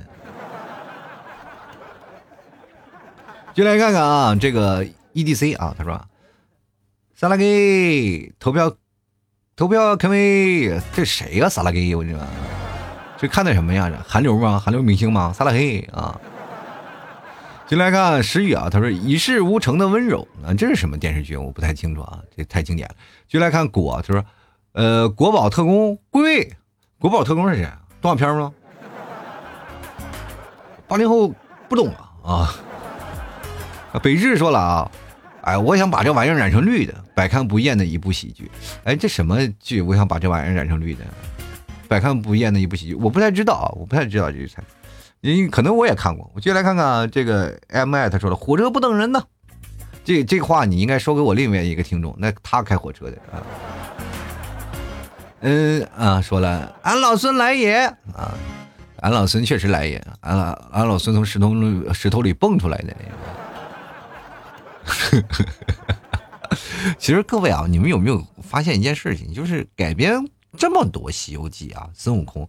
[3.55, 4.85] 就来看看啊，这个
[5.15, 6.01] EDC 啊，他说，
[7.15, 8.75] 萨拉给投票。
[9.57, 11.49] 投票肯威，这谁呀？
[11.49, 12.11] 萨拉黑，我这
[13.17, 13.89] 这看的什么呀？
[13.89, 14.59] 这韩流吗？
[14.59, 15.33] 韩流明星吗？
[15.33, 16.21] 萨拉黑啊！
[17.69, 21.37] 进来看石宇啊，他说一事无成的温柔啊，这是什么电视剧？
[21.37, 22.97] 我不太清楚啊，这太经典了。
[23.29, 24.25] 进来看果，他说
[24.73, 26.53] 呃，国宝特工归位，
[26.99, 27.69] 国宝特工是谁？
[28.03, 28.53] 动画片吗？
[30.89, 31.33] 八零后
[31.69, 32.55] 不懂啊啊！
[33.99, 34.91] 北日说了啊。
[35.43, 38.51] 哎，我想把这玩意儿染成绿的，百看不厌的一部喜剧。
[38.85, 39.83] 哎，这什么剧？
[39.83, 41.05] 我想把这玩意儿染成绿的，
[41.87, 42.95] 百看不厌的一部喜剧。
[42.95, 44.63] 我不太知道啊，我不太知道这个菜，
[45.21, 46.31] 因可能我也看过。
[46.35, 49.23] 我接下来看看这个 M I，他说了，火车不等人呢。
[50.03, 53.37] 这这话你应该说给我另外一个听众，那他开火车的啊。
[55.41, 57.83] 嗯啊，说了，俺老孙来也
[58.15, 58.33] 啊，
[59.03, 61.53] 俺老孙确实来也，俺老俺老孙从石头
[61.93, 62.97] 石头里蹦出来的。
[66.99, 69.33] 其实各位啊，你们有没有发现一件事情？
[69.33, 70.25] 就是改编
[70.57, 72.49] 这么多《西游记》啊，孙悟空，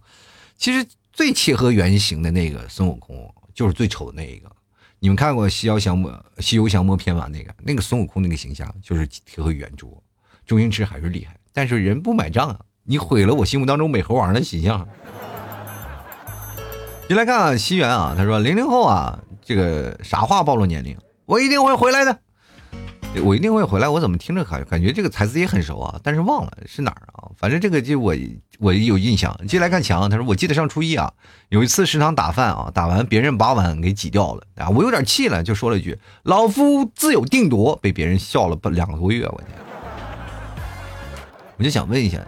[0.56, 4.50] 其实最切合原型的那个孙悟空，就是最丑的那一个。
[4.98, 7.28] 你们看过《西游降魔》《西游降魔篇》吗？
[7.30, 9.88] 那个那个孙悟空那个形象，就是贴合原著。
[10.46, 12.60] 周星驰还是厉害，但是人不买账啊！
[12.84, 14.86] 你毁了我心目当中美猴王的形象。
[17.08, 20.96] 你来看啊，西元啊，他说零零后啊，这个啥话暴露年龄？
[21.24, 22.20] 我一定会回来的。
[23.22, 23.88] 我一定会回来。
[23.88, 26.00] 我怎么听着感感觉这个台词也很熟啊？
[26.02, 27.30] 但是忘了是哪儿啊？
[27.36, 28.14] 反正这个就我
[28.58, 29.36] 我有印象。
[29.46, 31.12] 接来看墙，他说我记得上初一啊，
[31.48, 39.26] 有一次食堂打饭啊，打完别人把碗给挤掉了啊，我有点气了，就说了一句“老夫自有定夺”，被别人笑了不两个多月。
[39.26, 39.48] 我天！
[41.56, 42.18] 我就想问一下，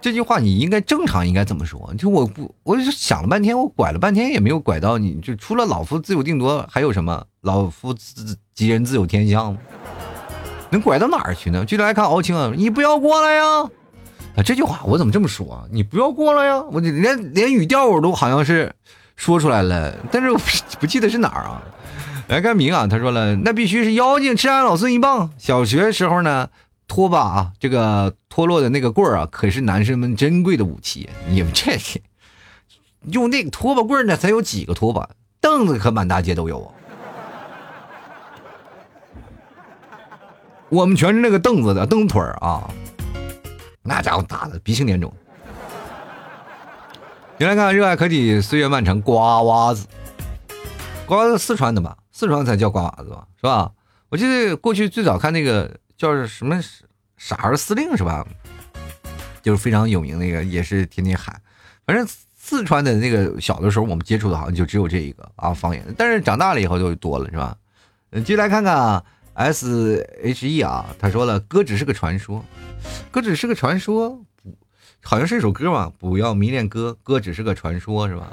[0.00, 1.92] 这句话你应该正常应该怎么说？
[1.98, 9.56] 就我不，我就想了半天，我拐了半天也没有拐到你，就除了“老夫自有定夺”还有什么“老夫自吉人自有天相”？
[10.70, 11.64] 能拐到哪儿去呢？
[11.64, 13.44] 继续来看敖青啊，你不要过来呀！
[14.36, 15.64] 啊，这句话我怎么这么说啊？
[15.70, 16.62] 你不要过来呀！
[16.70, 18.72] 我连连语调我都好像是
[19.16, 20.38] 说出来了，但是我
[20.78, 21.62] 不记得是哪儿啊？
[22.28, 25.30] 来看明啊，他说了，那必须是妖精吃俺老孙一棒。
[25.38, 26.50] 小学时候呢，
[26.86, 31.08] 拖把啊，这个脱落的那个棍儿啊，可是男生们珍贵的武器。
[31.28, 31.78] 你们这
[33.10, 35.08] 用那个拖把棍儿呢，才有几个拖把，
[35.40, 36.74] 凳子可满大街都有啊。
[40.70, 42.68] 我们全是那个凳子的凳腿儿啊，
[43.82, 45.12] 那家伙打的鼻青脸肿。
[47.38, 49.86] 你来看，热爱科技岁月漫长，瓜娃子，
[51.06, 51.96] 瓜娃子四川的吧？
[52.12, 53.26] 四川才叫瓜娃子吧？
[53.36, 53.70] 是吧？
[54.10, 56.60] 我记得过去最早看那个叫什么
[57.16, 58.26] 傻儿司令是吧？
[59.40, 61.40] 就是非常有名那个，也是天天喊。
[61.86, 62.06] 反正
[62.36, 67.56] 四川的那个小的时候我们接触的好像就只有这一个啊方言，但是长大了以后就多了是吧？
[68.10, 69.02] 嗯，继续来看看啊。
[69.38, 72.44] S H E 啊，他说了，歌只是个传说，
[73.12, 74.20] 歌只是个传说，
[75.00, 78.32] 好像是一首歌嘛，不要迷恋歌，歌只是个传说，是吧？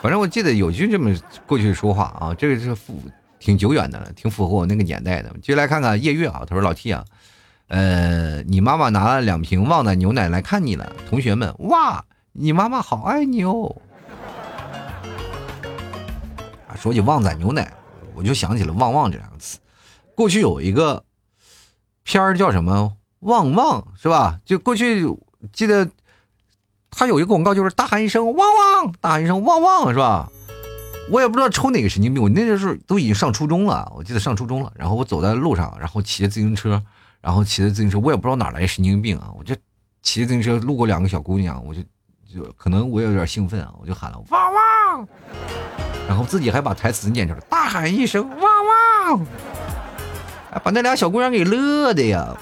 [0.00, 1.12] 反正我记得有句这么
[1.44, 3.02] 过去说话啊，这个是符
[3.40, 5.34] 挺久远的了，挺符合我那个年代的。
[5.42, 7.04] 就来看看夜月啊，他说老 T 啊，
[7.66, 13.74] 呃，你妈妈拿了两瓶旺仔牛奶来看你了，同学们，哇，你妈妈好爱你哦。
[16.68, 17.72] 啊，说起旺仔牛奶。
[18.18, 19.58] 我就想起了“旺旺”这两个词，
[20.16, 21.04] 过去有一个
[22.02, 24.40] 片儿叫什么“旺旺”是吧？
[24.44, 25.06] 就过去
[25.52, 25.88] 记得
[26.90, 30.28] 他有一个广告，就是大喊一声“旺旺”，大喊一声“旺旺”是吧？
[31.12, 32.20] 我也不知道抽哪个神经病。
[32.20, 34.72] 我那时候都已经上初中了，我记得上初中了。
[34.74, 36.82] 然后我走在路上，然后骑着自行车，
[37.20, 39.30] 然后骑着自行车，我也不知道哪来神经病啊！
[39.38, 39.54] 我就
[40.02, 41.80] 骑着自行车路过两个小姑娘，我就
[42.30, 45.08] 就可能我有点兴奋啊，我就喊了旺旺，
[46.08, 49.26] 然后自己还把台词念出来，大喊一声汪汪，
[50.64, 52.34] 把那俩小姑娘给乐的呀。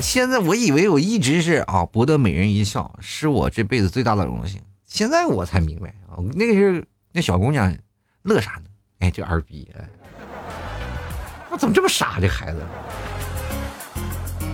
[0.00, 4.60] 现在我以为我一直是啊博得美人一笑，是我这辈子最大的荣幸。
[4.86, 7.76] 现在我才明白啊，那是那小姑娘
[8.22, 8.62] 乐啥呢？
[9.00, 9.84] 哎，这二逼，哎
[11.50, 12.18] 我怎么这么傻？
[12.20, 12.60] 这孩子，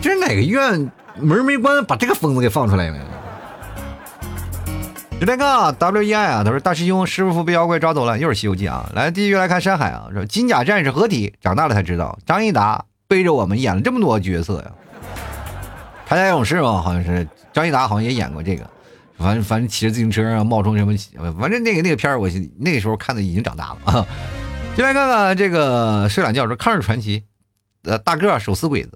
[0.00, 0.90] 这是哪个院
[1.20, 2.98] 门没关，把这个疯子给放出来了？
[5.26, 8.88] 就那个 W E I 啊，他说大师兄师傅被妖怪抓走了，又是《西游记》啊。
[8.94, 14.70] 来，继续来看山海啊，说金甲战士合体，长大了才知道，张一达背着我们演了这么多角色呀。
[16.08, 18.70] 铠甲勇士嘛，好像是张一达，好像也演过这个。
[19.18, 20.94] 反正反正骑着自行车啊，冒充什么，
[21.40, 24.06] 反正那个那个片儿，我那个时候看的已经长大了啊。
[24.76, 27.24] 进来看看这个睡懒觉说抗日传奇，
[27.82, 28.92] 呃，大个手撕鬼子，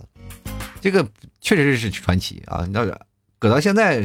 [0.81, 1.05] 这个
[1.41, 2.62] 确实是传奇啊。
[2.64, 2.97] 你知道，
[3.41, 4.05] 搁到现在。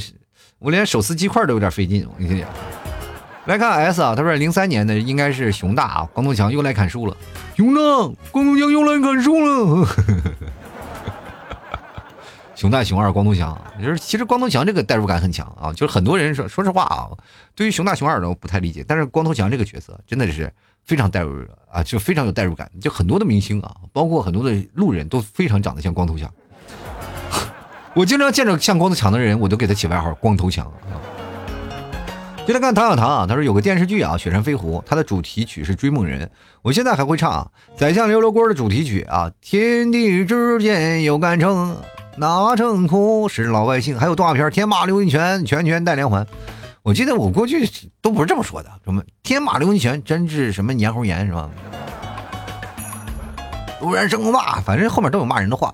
[0.60, 2.49] 我连手撕鸡块都有点费劲，我跟你讲。
[3.45, 7.16] 来看 S 啊，他说零三年的应该是熊大啊，光头强又来砍树了。
[7.56, 7.82] 熊大，
[8.32, 9.88] 光头强又来砍树了。
[12.56, 17.10] 熊大、熊二、光头强，就是其实光头强这个代入感很强啊，就是很多人说，说实话啊，
[17.53, 20.51] 对于熊大、熊二的我不太理解，但是光头强这个角色真的是
[20.86, 22.72] 非常代入啊，就非常有代入感。
[22.82, 26.34] 就很多的明星啊，包括很多的路人都非常长得像光头强。
[27.96, 30.70] 我经常见着像光头强的人，我都给他起外号“光头强”。
[32.46, 36.28] 就来看唐小唐啊，他说有个电视剧啊，《雪山飞狐》，它的主题曲是《追梦人》，
[36.62, 41.78] 我现在还会唱《宰相刘罗锅》的主题曲啊，《天地之间有杆秤，
[42.18, 46.28] 哪秤砣是老百姓》，还有动画片《天马流星拳》，拳拳带连环。
[46.84, 47.66] 我记得我过去
[48.02, 51.50] 都不是这么说的，什么“天马流星拳”真治什么黏猴炎是吧？
[53.80, 55.74] 突然生骂，反正后面都有骂人的话。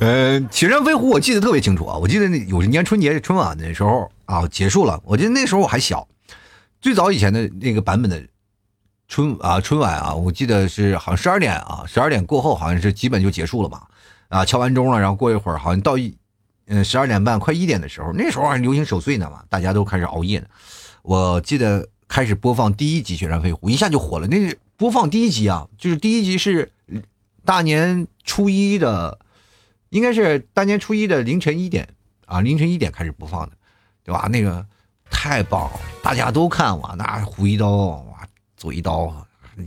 [0.00, 1.96] 嗯， 雪山飞狐我记得特别清楚啊！
[1.96, 5.00] 我记得那有一年春节春晚的时候啊，结束了。
[5.04, 6.06] 我记得那时候我还小，
[6.80, 8.22] 最早以前的那个版本的
[9.08, 13.88] 春啊春晚啊，我记得是好像十二点啊，十二点过后好像是基本就结束了吧？
[14.28, 16.14] 啊，敲完钟了，然后过一会儿好像到一
[16.66, 20.46] 嗯十二点半快一点的时候，那时候还流行守岁呢嘛，大家都开始熬夜呢。
[21.02, 24.26] 我记得开始播放第一集雪山飞狐，一下就火了。
[24.26, 26.70] 那播放第一集啊，就是第一集是
[27.46, 29.18] 大年初一的。
[29.90, 31.88] 应该是大年初一的凌晨一点
[32.26, 33.56] 啊，凌晨一点开始播放的，
[34.02, 34.28] 对吧？
[34.28, 34.66] 那个
[35.08, 38.26] 太棒了，大家都看哇，那胡一刀哇，
[38.56, 39.14] 左一刀，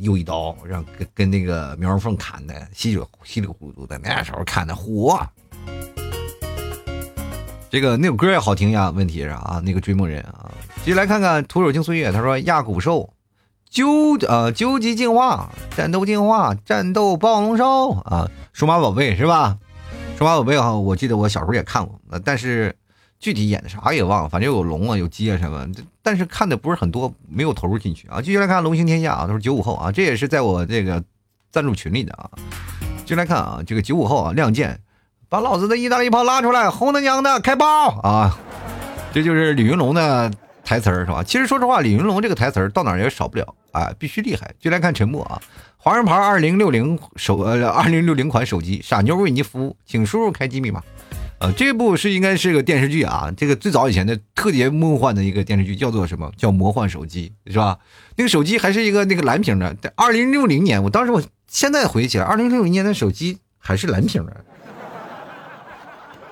[0.01, 5.25] 右一刀，让跟跟那个苗人凤砍的稀里稀里糊涂的，那时候看的火。
[7.69, 10.51] 这个那首歌也好听呀，问题是啊，那个追梦人啊，
[10.83, 13.11] 继续来看看徒手惊岁月，他说亚古兽，
[13.69, 19.57] 究呃究极进化，战斗进化，战斗暴龙兽啊，数码宝贝是吧？
[20.17, 22.75] 数码宝贝哈，我记得我小时候也看过，但是
[23.19, 25.67] 具体演的啥也忘了，反正有龙啊，有鸡啊什么，
[26.01, 28.19] 但是看的不是很多，没有投入进去啊。
[28.19, 31.03] 继续来看《龙行天下》啊，都是九五后啊，这也是在我这个
[31.51, 32.29] 赞助群里的啊。
[33.05, 34.79] 进来看啊，这个九五后啊，亮剑，
[35.29, 38.37] 把老子的意大利炮拉出来，红他娘的开炮啊！
[39.13, 40.31] 这就是李云龙的
[40.63, 41.23] 台词儿是吧？
[41.23, 44.53] 其实说实话，李云龙这个台词儿到哪也少不了啊，必须厉害。
[44.59, 45.41] 就来看沉默啊。
[45.77, 50.83] 华人牌二零六零手呃二零六零款手机，傻妞为你服务，请输入开机密码。
[51.39, 57.79] 呃，这部是应该是个电视剧啊，这个最早以前的特别梦幻的一个电视剧，叫做什么叫魔幻手机是吧？
[58.17, 59.73] 那个手机还是一个那个蓝屏的。
[59.95, 64.45] 二零六零年，我当时我现在回忆起来，二零六零年的手机还是蓝屏的，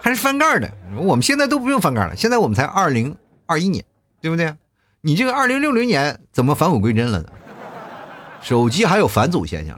[0.02, 0.70] 还是翻盖的。
[0.98, 3.16] 我们现在都不用翻盖了，现在我们才二零
[3.46, 3.86] 二一年，
[4.20, 4.54] 对不对？
[5.02, 7.30] 你这个二零六零年怎么返璞归真了呢？
[8.42, 9.78] 手机还有返祖现象，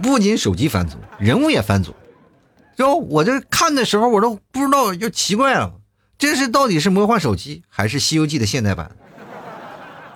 [0.00, 1.94] 不仅手机返祖，人物也返祖。
[2.76, 5.72] 就我这看的时候，我都不知道，就奇怪了，
[6.16, 8.92] 这是到底是魔幻手机还是《西游记》的现代版？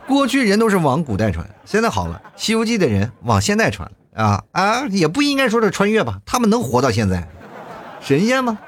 [0.07, 6.20] 过去人都是往古代传，现在好了，《西游记》的人往现代传啊啊，也不应该说是穿越吧？
[6.24, 7.28] 他们能活到现在，
[8.01, 8.59] 神仙吗？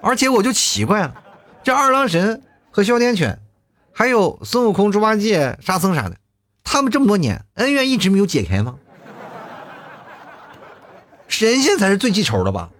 [0.00, 1.14] 而且我就奇怪了，
[1.62, 2.42] 这二郎神
[2.78, 3.40] 和哮天犬，
[3.92, 6.16] 还有孙悟空、猪八戒、沙僧啥的。
[6.62, 8.76] 他们这么多年恩怨一直没有解开吗？
[11.26, 12.70] 神仙才是最记仇的吧？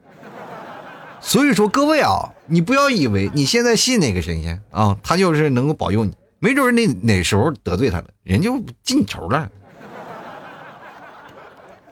[1.20, 9.50] 所以说各位啊，你不要以为你现在信哪个神仙啊，他就是能够保佑你，没准那哪时候得罪他了，人就记你仇了，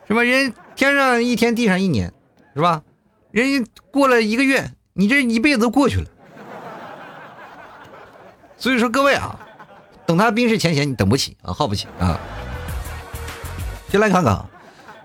[0.07, 0.23] 是吧？
[0.23, 2.13] 人天上一天，地上一年，
[2.55, 2.85] 是吧？
[3.33, 6.07] 人家过了一个月，你这一辈子都过去了。
[8.57, 9.39] 所以说各位啊。
[10.07, 12.17] 等他冰释前嫌，你等不起啊，耗不起啊！
[13.89, 14.47] 先来看看，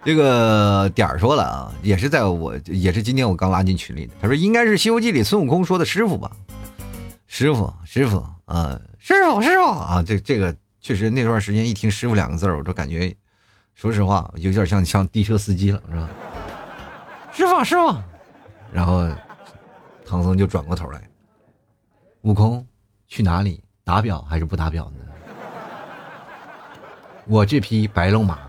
[0.06, 4.14] 这个点儿说了啊，也是在我，也是今天我刚拉进群里的。
[4.22, 6.30] 他说应该是《西游记》里孙悟空说的师傅吧？
[7.26, 10.04] 师傅，师傅啊，师傅，师傅啊！
[10.06, 13.12] 这这个确实那段时间一听“师傅”两个字我都感觉，
[13.74, 16.10] 说实话有点像像的车司机了，是吧？
[17.34, 17.95] 师傅，师傅。
[18.72, 19.10] 然后
[20.06, 21.02] 唐僧就转过头来，
[22.22, 22.64] 悟空
[23.12, 23.62] 去哪里？
[23.84, 24.99] 打表还是不打表呢？
[27.28, 28.39] 我这匹白龙马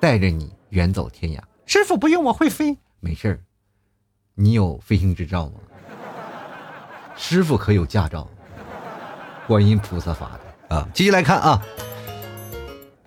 [0.00, 0.52] 带着你。
[0.70, 3.40] 远走天涯，师傅不用我会飞，没事儿。
[4.36, 5.54] 你有飞行执照吗？
[7.16, 8.28] 师傅可有驾照？
[9.48, 10.88] 观音菩萨发的啊！
[10.94, 11.62] 继续来看啊，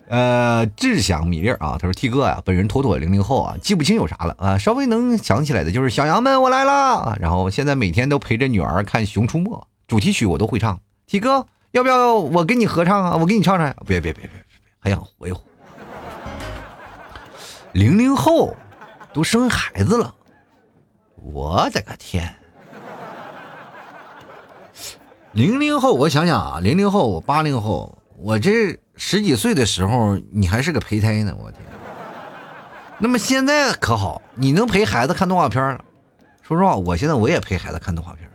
[0.09, 9.51] 呃，志祥米粒儿啊，他说：“T 哥啊，本人妥妥零零后啊，记不清有啥了啊，稍微能想起来的就是小羊们我来了，然后现在每天都陪着女儿看《熊出没》，
[9.87, 10.81] 主题曲我都会唱。
[11.13, 13.15] T 哥要不要我跟你合唱啊？
[13.15, 13.71] 我给你唱唱。
[13.85, 14.43] 别别别别别，
[14.79, 15.43] 还想活一活。”
[17.71, 18.55] 零零后
[19.13, 20.11] 都生孩子了，
[21.17, 22.35] 我的个天！
[25.33, 31.61] 零零后，我想想啊，零零后，我八零后，我这十几岁的时候，你还是个胚胎呢，我天！
[32.97, 35.85] 那么现在可好，你能陪孩子看动画片了。
[36.41, 38.27] 说实话，我现在我也陪孩子看动画片，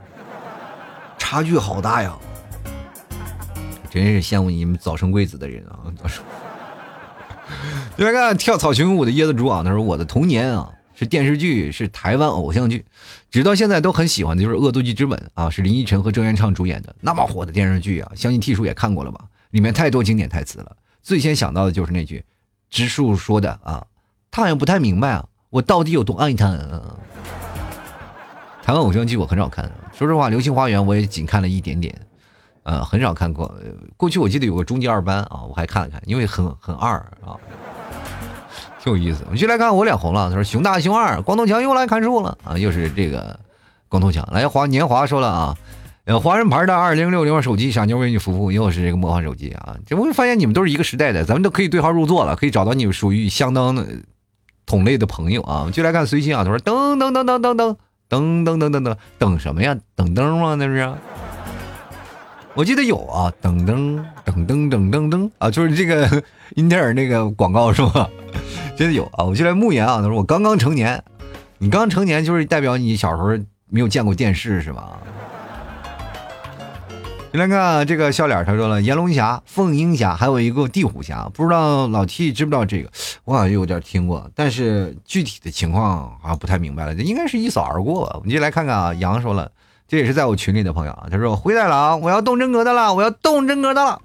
[1.18, 2.16] 差距好大呀！
[3.90, 5.78] 真是羡慕你们早生贵子的人啊！
[7.96, 12.84] 来看跳草裙舞的椰子猪啊，他说我的童年啊是电视剧，是台湾偶像剧，
[13.30, 19.24] 直到现在都很喜欢的就是《恶作剧之吻》啊，是林依晨和郑元畅主演的那么火的电视剧啊，相信 T 叔也看过了吧？
[19.50, 22.22] 里面太多经典台词了，最先想到的就是那句
[22.68, 23.86] 植树说的啊，
[24.30, 26.46] 他好像不太明白啊，我到底有多爱他。
[28.62, 31.98] 台湾偶像剧我很少看，说实话，《流星花园》我也仅看了一点点。
[32.68, 33.50] 呃，很少看过。
[33.96, 37.32] 过去我记得有个终极二班啊，我还看了看，因为很很二啊，
[38.84, 39.22] 挺有意思。
[39.24, 43.40] 我们就来看我脸红了，他说熊大熊二，光头强又来看树了啊，又是这个
[43.88, 44.22] 光头强。
[44.30, 45.56] 来华年华说了啊，
[46.04, 49.74] 呃，华人牌的二零六零手机，傻妞为你服务又是这个魔幻手机啊。
[49.86, 53.86] 这我发现你们都是一个时代的，咱们都可以对号入座了，可以找到你们属于相当的
[54.66, 55.70] 同类的朋友啊。
[55.72, 57.76] 就来看随心啊，他说噔噔噔噔噔噔
[58.10, 59.74] 噔噔噔噔噔等什么呀？
[59.96, 60.54] 等灯吗？
[60.54, 60.92] 那是。
[62.58, 66.20] 我记得有啊，噔噔噔噔噔噔噔啊，就是这个
[66.56, 68.10] 英特尔那个广告是吧？
[68.76, 69.22] 真的有啊！
[69.22, 71.00] 我就来慕言啊，他说我刚刚成年，
[71.58, 73.28] 你刚成年就是代表你小时候
[73.68, 74.98] 没有见过电视是吧？
[77.30, 82.90] 来看这个笑脸，他说了炎龙侠、凤鹰侠，还有一个地虎侠，不知道老 T 知不知道这个？
[83.22, 88.16] 我好像有点听过，但是具体的情况好像不太明白了，应该是一扫而过吧。
[88.16, 89.48] 我们就来看看啊，杨说了。
[89.88, 93.98] 这也是在我群里的朋友啊，他说灰太狼，我要动真格的了，我要动真格的了。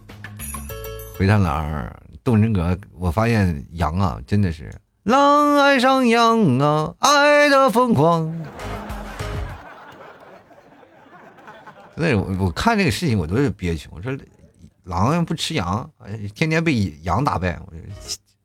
[1.18, 4.74] 灰太狼动真格，我发现羊啊，真的是
[5.04, 8.34] 狼爱上羊啊，爱的疯狂。
[11.96, 14.18] 那我我看这个事情我都是憋屈，我说
[14.86, 15.92] 狼不吃羊，
[16.34, 17.60] 天天被羊打败。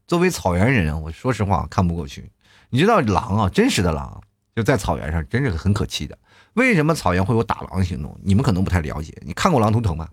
[0.08, 2.28] 作为草原人，我说实话看不过去。
[2.68, 4.20] 你知道狼啊，真实的狼
[4.56, 6.18] 就在草原上，真是很可气的。
[6.58, 8.18] 为什么草原会有打狼行动？
[8.22, 9.16] 你们可能不太了解。
[9.24, 10.08] 你看过《狼图腾》吗？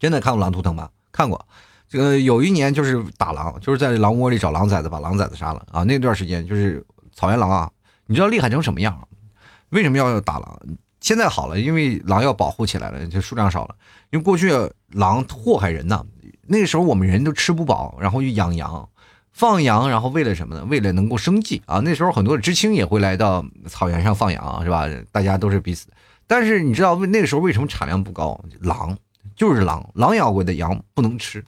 [0.00, 0.90] 真的看过《狼图腾》吗？
[1.12, 1.46] 看过。
[1.88, 5.84] 这个有一年就是打狼，就是在狼窝里找狼崽子，把狼崽子杀了啊！
[5.84, 6.84] 那段时间就是
[7.14, 7.70] 草原狼啊，
[8.06, 9.08] 你知道厉害成什么样？
[9.70, 10.60] 为什么要打狼？
[11.00, 13.76] 现在好了，因为狼要保护起来了，就数量少了。
[14.10, 14.50] 因为过去
[14.88, 16.04] 狼祸害人呐，
[16.46, 18.86] 那个时候我们人都吃不饱，然后就养羊。
[19.38, 20.64] 放羊，然后为了什么呢？
[20.64, 21.78] 为了能够生计啊！
[21.78, 24.88] 那时候很多的知青也会来到草原上放羊，是吧？
[25.12, 25.86] 大家都是彼此。
[26.26, 28.40] 但是你知道那个时候为什么产量不高？
[28.58, 28.98] 狼
[29.36, 31.44] 就是狼，狼咬过的羊不能吃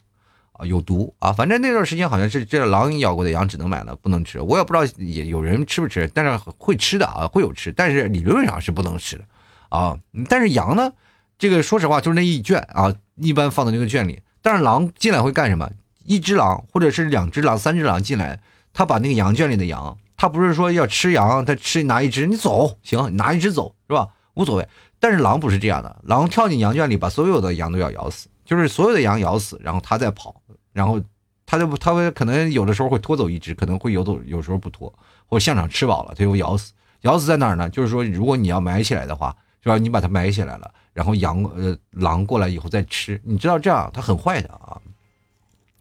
[0.52, 1.32] 啊，有毒啊！
[1.32, 4.40] 反正那段时间好像是这狼咬过的羊只能买了，不能吃。
[4.40, 9.24] 我也不知道也有人吃不吃，但是会吃的啊，会有吃，但是理论上是不能吃的
[9.68, 9.98] 啊。
[10.28, 10.92] 但是羊呢，
[11.40, 14.20] 这个说实话就是那一圈啊，一般放在那个圈里。
[14.42, 15.68] 但是狼进来会干什么？
[16.10, 18.40] 一只狼，或者是两只狼、三只狼进来，
[18.72, 24.08] 他把那个羊圈里的羊，他不是说要吃羊，他吃拿一只，你走行，拿一只走是吧？
[24.34, 24.68] 无所谓。
[24.98, 30.34] 但是狼不是这样的，狼跳进羊圈里，把所有的羊都要咬死，就是所有的羊咬死，然后他再跑，
[30.72, 31.00] 然后
[31.46, 34.92] 他就他会可能有的时候会拖走一只，可能会游走，有时候不拖，
[35.26, 36.72] 或现场吃饱了他又咬死。
[37.02, 37.70] 咬死在哪儿呢？
[37.70, 39.78] 就是说，如果你要埋起来的话，是吧？
[39.78, 44.76] 你把它埋起来了，然后羊呃狼过来以后再吃，你知道这样它很坏的啊。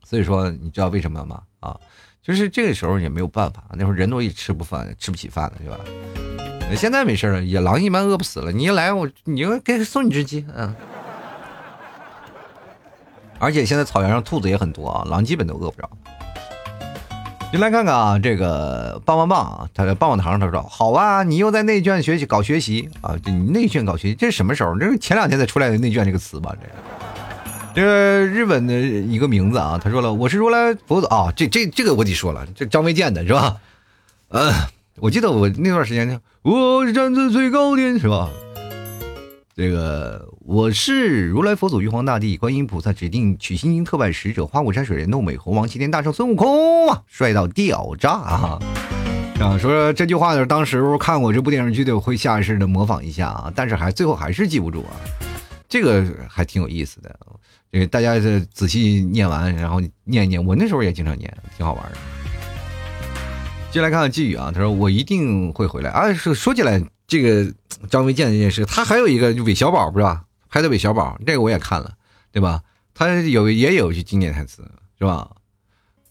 [0.09, 1.39] 所以说，你知道为什么吗？
[1.59, 1.79] 啊，
[2.23, 5.77] 就是这个时候也没有办法，那会儿人都也吃不饭，吃不起饭了，是吧？
[6.75, 8.51] 现在没事了，野狼一般饿不死了。
[8.51, 10.75] 你一来，我你就给送你只鸡，嗯。
[13.37, 15.87] 而且现在草原上兔子也很多啊，狼基本都饿不着。
[17.53, 24.75] 你来看看啊，这个棒棒棒啊，他的棒棒糖，他说好啊，你又在内卷学习搞学习啊，你内卷搞学习，这是什么时候？
[24.79, 26.55] 这是前两天才出来的内卷这个词吧？
[26.59, 26.73] 这个，
[27.79, 33.55] 这日本的一个名字啊，他说了，我是如来佛祖啊，这这这个我得说了，这张卫健的是吧？
[34.31, 34.51] 嗯，
[34.97, 38.29] 我记得我那段时间呢，我站在最高点是吧？
[39.55, 48.59] 这个我是如来佛祖、玉皇大帝、观音菩萨指定取心经特派使者、花果山水帘洞美猴王、齐天大圣孙悟空啊，帅到屌炸啊！
[49.39, 54.99] 啊，说这句话的时候，当时看过这部电视剧的我会下意识的模仿一下啊，但是还最后还是记不住啊。
[55.69, 57.15] 这个还挺有意思的，
[57.71, 58.19] 这个大家
[58.53, 61.97] 仔细念完，然后念一念，我那时候也经常念，挺好玩的。
[63.71, 66.13] 进来看看季宇啊，他说我一定会回来啊。
[66.13, 66.81] 说说起来。
[67.11, 67.51] 这个
[67.89, 70.25] 张卫健这件事，他还有一个韦小宝，不是吧？
[70.47, 71.91] 拍的韦小宝，这个我也看了，
[72.31, 72.61] 对吧？
[72.93, 74.61] 他有也有句经典台词，
[74.99, 75.27] 是吧？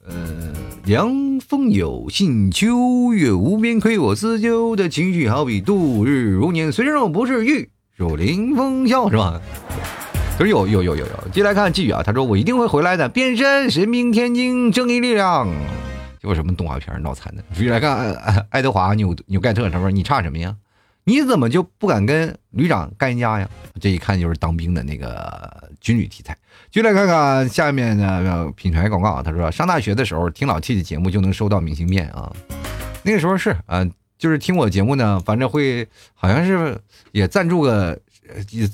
[0.05, 0.53] 呃，
[0.85, 6.73] 凉风有信，秋月无边，亏我思旧的情绪，好比度日如年。
[6.73, 9.41] 虽然我不是玉，如临风笑，是吧？
[10.39, 11.29] 可是有有有有有。
[11.33, 15.49] 接来看季宇啊，他说我一定会回来的，变身神兵天津正义力量。
[16.21, 17.43] 有什么动画片脑残的？
[17.53, 18.15] 继续来看
[18.51, 20.55] 爱德华纽纽盖特，他说你差什么呀？
[21.03, 23.49] 你怎么就不敢跟旅长干一架呀？
[23.81, 26.39] 这一看就是当兵的那个军旅题材。
[26.71, 29.21] 就来看看下面的品牌广告。
[29.21, 32.33] 他说上大学的时候听老 T 的节目就能收到明信片啊。
[33.03, 33.85] 那个时候是啊，
[34.17, 36.79] 就是听我节目呢，反正会好像是
[37.11, 37.99] 也赞助个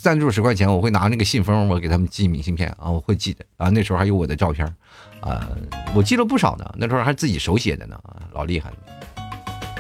[0.00, 3.68] 赞助十块钱，我会拿那个信封，我给他们寄明信片啊，我会寄的啊。
[3.68, 4.66] 那时候还有我的照片
[5.20, 5.48] 啊，
[5.94, 6.74] 我寄了不少呢。
[6.76, 7.98] 那时候还自己手写的呢
[8.32, 8.76] 老厉害了。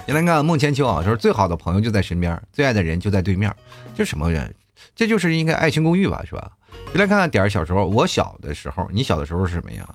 [0.06, 3.54] 你来看孟千秋啊，说最好的朋友就在身边，最爱的人就在对面，
[3.94, 4.54] 这什么人？
[4.94, 6.52] 这就是应该爱情公寓吧，是吧？
[6.92, 9.88] 就来看看点儿小时候，我小的时候，你小的时候是什么呀？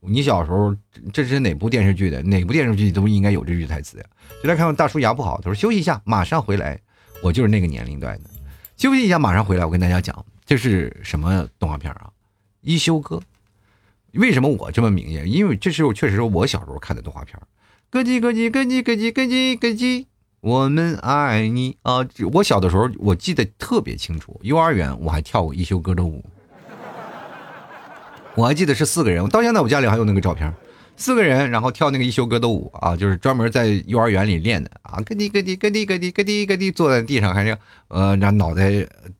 [0.00, 0.74] 你小时候
[1.12, 2.20] 这是哪部电视剧的？
[2.22, 4.04] 哪部电视剧都应该有这句台词呀？
[4.42, 6.80] 就来看看大叔牙不好，他说休息一下，马上回来。
[7.22, 8.30] 我就是那个年龄段的，
[8.82, 9.64] 休息一下，马上回来。
[9.64, 12.10] 我跟大家讲，这是什么动画片啊？
[12.62, 13.22] 一休哥。
[14.14, 15.30] 为什么我这么明显？
[15.30, 17.40] 因为这是我确实是我小时候看的动画片。
[17.92, 20.06] 咯叽咯叽咯叽咯叽咯叽咯叽，
[20.40, 22.04] 我们爱你啊！
[22.32, 26.24] 我小的时候我记得特别清楚，幼儿园我还跳过一休哥的舞，
[28.34, 30.52] 我还记得是四个人，到现在我家里还有那个照片，
[31.02, 38.70] 四个人然后跳那个一休哥的舞啊，就是专门在幼儿园里练的啊，咯叽咯叽咯叽咯叽咯叽咯叽，坐在地上还是呃，拿脑袋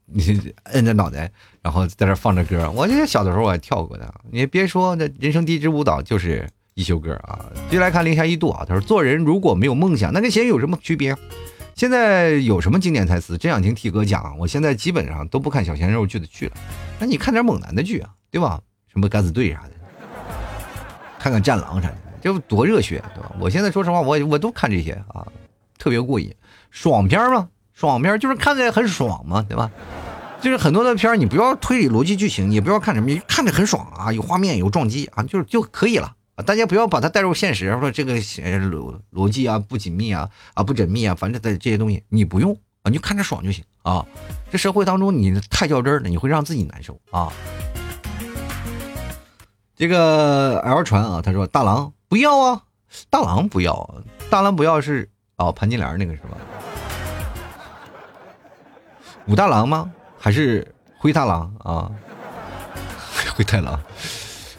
[0.07, 1.29] 你摁着脑袋，
[1.61, 2.71] 然后在那放着歌。
[2.71, 6.49] 我记得小的时候我还跳过的，你别说，那人生第一支舞蹈就是。
[6.75, 7.39] 一休哥啊，
[7.71, 11.15] 接来看零下一度啊，他说做人如果没有梦想，那跟咸鱼有什么区别？
[11.75, 13.37] 现在有什么经典台词？
[13.37, 14.39] 真想听 T 哥讲。
[14.39, 16.53] 我现在基本上都不看小鲜肉剧的剧了，
[16.99, 18.59] 那你看点猛男的剧啊，对吧？
[18.91, 19.73] 什么敢死队啥的，
[21.23, 23.31] 看看战狼啥的，就多热血，对吧？
[23.39, 25.25] 我现在说实话，我我都看这些啊，
[25.79, 26.35] 特别过瘾，
[26.73, 29.71] 爽片嘛，爽片就是看着很爽嘛，对吧？
[30.41, 36.13] 就是很多的片你不要推理逻辑剧情，也不要看什么，看着很爽啊，有画面有撞击啊，就是就可以了。
[36.35, 42.53] 啊，大家不要把它带入现实，说这个逻逻辑啊不紧密啊啊不缜密啊，反正的这些东西你不用
[42.83, 44.05] 啊，你就看着爽就行啊。
[44.51, 47.33] 这社会当中你太较真了，你会让自己难受啊。
[49.77, 52.63] 这个 L 传啊，他说大郎不要啊，
[53.11, 53.95] 大郎不要，
[54.31, 56.37] 大郎不要是哦潘金莲那个是吧？
[59.27, 59.91] 武大郎吗？
[60.19, 60.67] 还是
[60.99, 61.91] 灰大郎啊？
[63.35, 63.81] 灰太狼，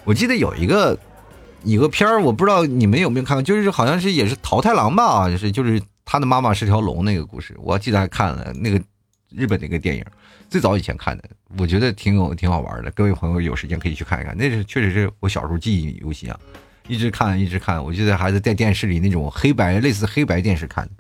[0.04, 0.98] 我记得有一个。
[1.66, 8.78] 一个片儿，我不知道你们有没有看过，就是好像是也是桃太郎吧，就是就是他的妈妈是条龙那个故事，我记得还看了那个
[9.36, 10.06] 日本那个电影，
[10.50, 11.24] 最早以前看的，
[11.58, 12.92] 我觉得挺有挺好玩的。
[12.92, 16.40] 各位朋友有时间可以去看一看，那是确实是我小时候记忆犹新啊，
[16.88, 20.92] 一直看一直看，我记得还是在电视里那种黑白类似黑白电视看的，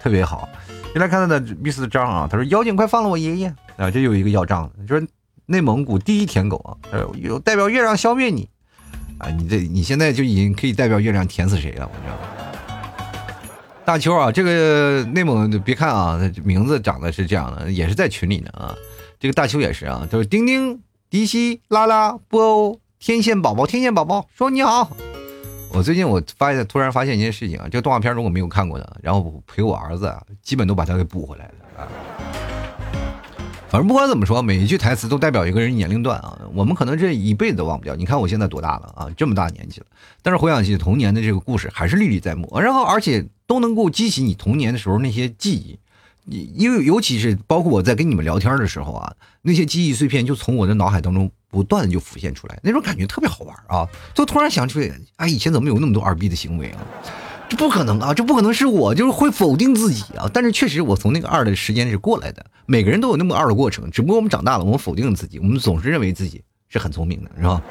[0.00, 0.48] 特别好。
[0.94, 5.06] 你来看到的密斯章啊，他说妖精快放了我爷爷啊，这有一个要账的，就是
[5.46, 8.48] 内蒙古第一舔狗啊，有代表月亮消灭你。
[9.18, 12.41] 啊，你这你现在就已经可以代表月亮舔死谁了，我知道。
[13.84, 18.74] 大秋啊，这个内蒙别看啊，名字长得是这样的，也是在群里呢啊。
[19.18, 20.80] 这个大秋也是啊，就是丁丁、
[21.10, 24.90] 迪西、拉拉、波欧、天线宝宝、天线宝宝说你好。
[25.70, 31.88] 我最近我发现突然发现一件事情啊，这个动画片如果没有看过的，然后陪我儿子，基本都把他给补回来了啊。
[33.72, 36.38] 反正不管怎么说，每一句台词都代表一个人年龄段啊。
[36.52, 37.96] 我们可能这一辈子都忘不掉。
[37.96, 39.08] 你看我现在多大了啊？
[39.16, 39.86] 这么大年纪了，
[40.20, 42.52] 但是回想起童年的这个故事，还是历历在目。
[42.60, 45.78] 然后而且都能够激起你童年的时候那些记忆。
[46.26, 49.10] 因为尤其是包括我在跟你们聊天的时候啊，
[49.40, 53.88] 那些记忆碎片就从我的脑海当中不断的就浮现出来，那种感觉特别好玩啊！
[54.12, 56.84] 就突然想起来，啊，以前怎么有那么多二逼的行为啊？
[57.56, 58.14] 不可能啊！
[58.14, 60.30] 这不可能是我，就是会否定自己啊！
[60.32, 62.44] 但是确实，我从那个二的时间是过来的。
[62.66, 67.62] 每个人都有那么二的过程，只不过我们长大了，我们否定了自己，我们总是认为自己是很聪明的，是吧？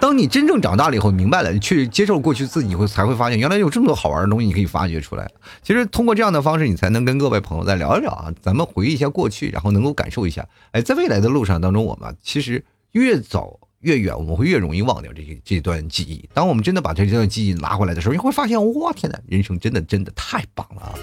[0.00, 5.28] 当你真正长大了以后，明白了，去接受过去自己，会才会发现，原来有这么多好玩的东西，你可以发掘出来。
[5.62, 16.28] 其实通过这样的方式，你才能跟各位朋友再聊一聊啊，咱们回忆一下过去，然后能够感受一下，哎，在未来的路上当中，我们其实越走越远，我们会越容易忘掉这些这段记忆。
[16.34, 20.94] 当我们真的把这段记忆拉回来的时候，你会发现，哇，天哪，人生真的真的太棒了啊！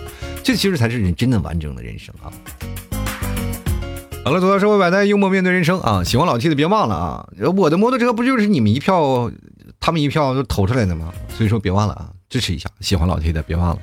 [0.43, 2.27] 这其实才是人真的完整的人生啊。
[4.25, 6.03] 好了，走到社会百态，幽默面对人生啊！
[6.03, 7.29] 喜欢老 T 的别忘了啊！
[7.55, 9.31] 我的摩托车不就是你们一票，
[9.79, 11.13] 他们一票都投出来的吗？
[11.29, 12.69] 所以说别忘了啊，支持一下！
[12.81, 13.81] 喜欢老 T 的别忘了。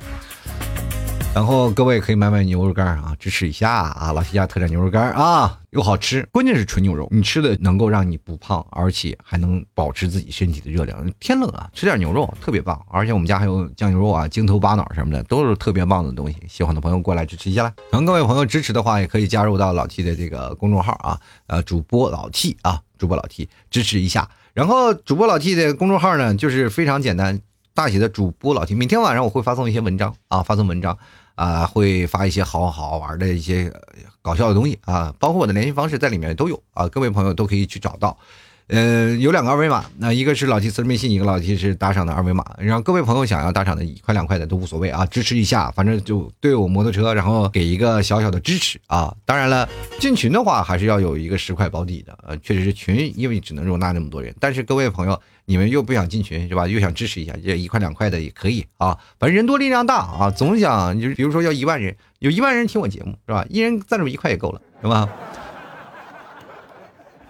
[1.35, 4.13] 然后各位可以买买牛肉干啊，支持一下啊！
[4.13, 11.11] 老 T 家特产牛肉干啊，又好吃，关键是纯牛肉，你吃的能够让你不胖，而且还能保持自己身体的热量。
[11.19, 16.37] 天冷啊，吃点牛肉特别棒，而且我们家还有酱牛肉啊、精头巴脑什么的，都是特别棒的东西。
[16.47, 17.73] 喜欢的朋友过来支持一下啦！
[17.91, 24.29] 然后各位朋友支持的话，也可以加入到老 T 的这个公众号啊，呃，主播老 T 啊，主播老 T 支持一下。
[24.53, 27.41] 然后主播老 T 的公众号呢，就是非常简单，
[27.73, 30.99] 大写的主播老 T，每天晚上我会发送一些文章啊，发送文章。
[31.35, 33.73] 啊，会发一些好好玩的一些
[34.21, 38.17] 搞笑的东西啊，包括我的联系方式在里面都有啊，各位朋友都可以去找到。
[38.75, 42.43] 嗯，有两个二维码，那一个是老 T 私人微信，一个老 T 是打赏的二维码。
[42.57, 49.15] 然后各位朋友想要打赏的，一块两块的都无所谓啊，支持一下，反正就对我摩托车，然后给一个小小的支持啊。
[49.27, 49.69] 当然了，
[50.01, 54.35] 进群的话还是要有一个十块保底的，呃，确实是群，因为只能容纳那么多人。
[54.41, 56.67] 但是各位朋友，你们又不想进群是吧？
[56.67, 58.99] 又想支持一下，这一块两块的也可以啊。
[59.19, 63.45] 反正人多力量大啊，总想就是比如说要一万人，有一万人听我节目是吧？
[63.51, 65.07] 一人赞助一块也够了，是吧？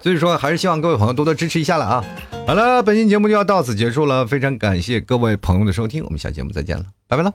[0.02, 2.04] 所以说，还是希望各位朋友多多支持一下了啊！
[2.46, 7.32] 好了，本期节目就要到此结束了，非常感谢各位朋友的收听，我们下节目再见了，拜拜了。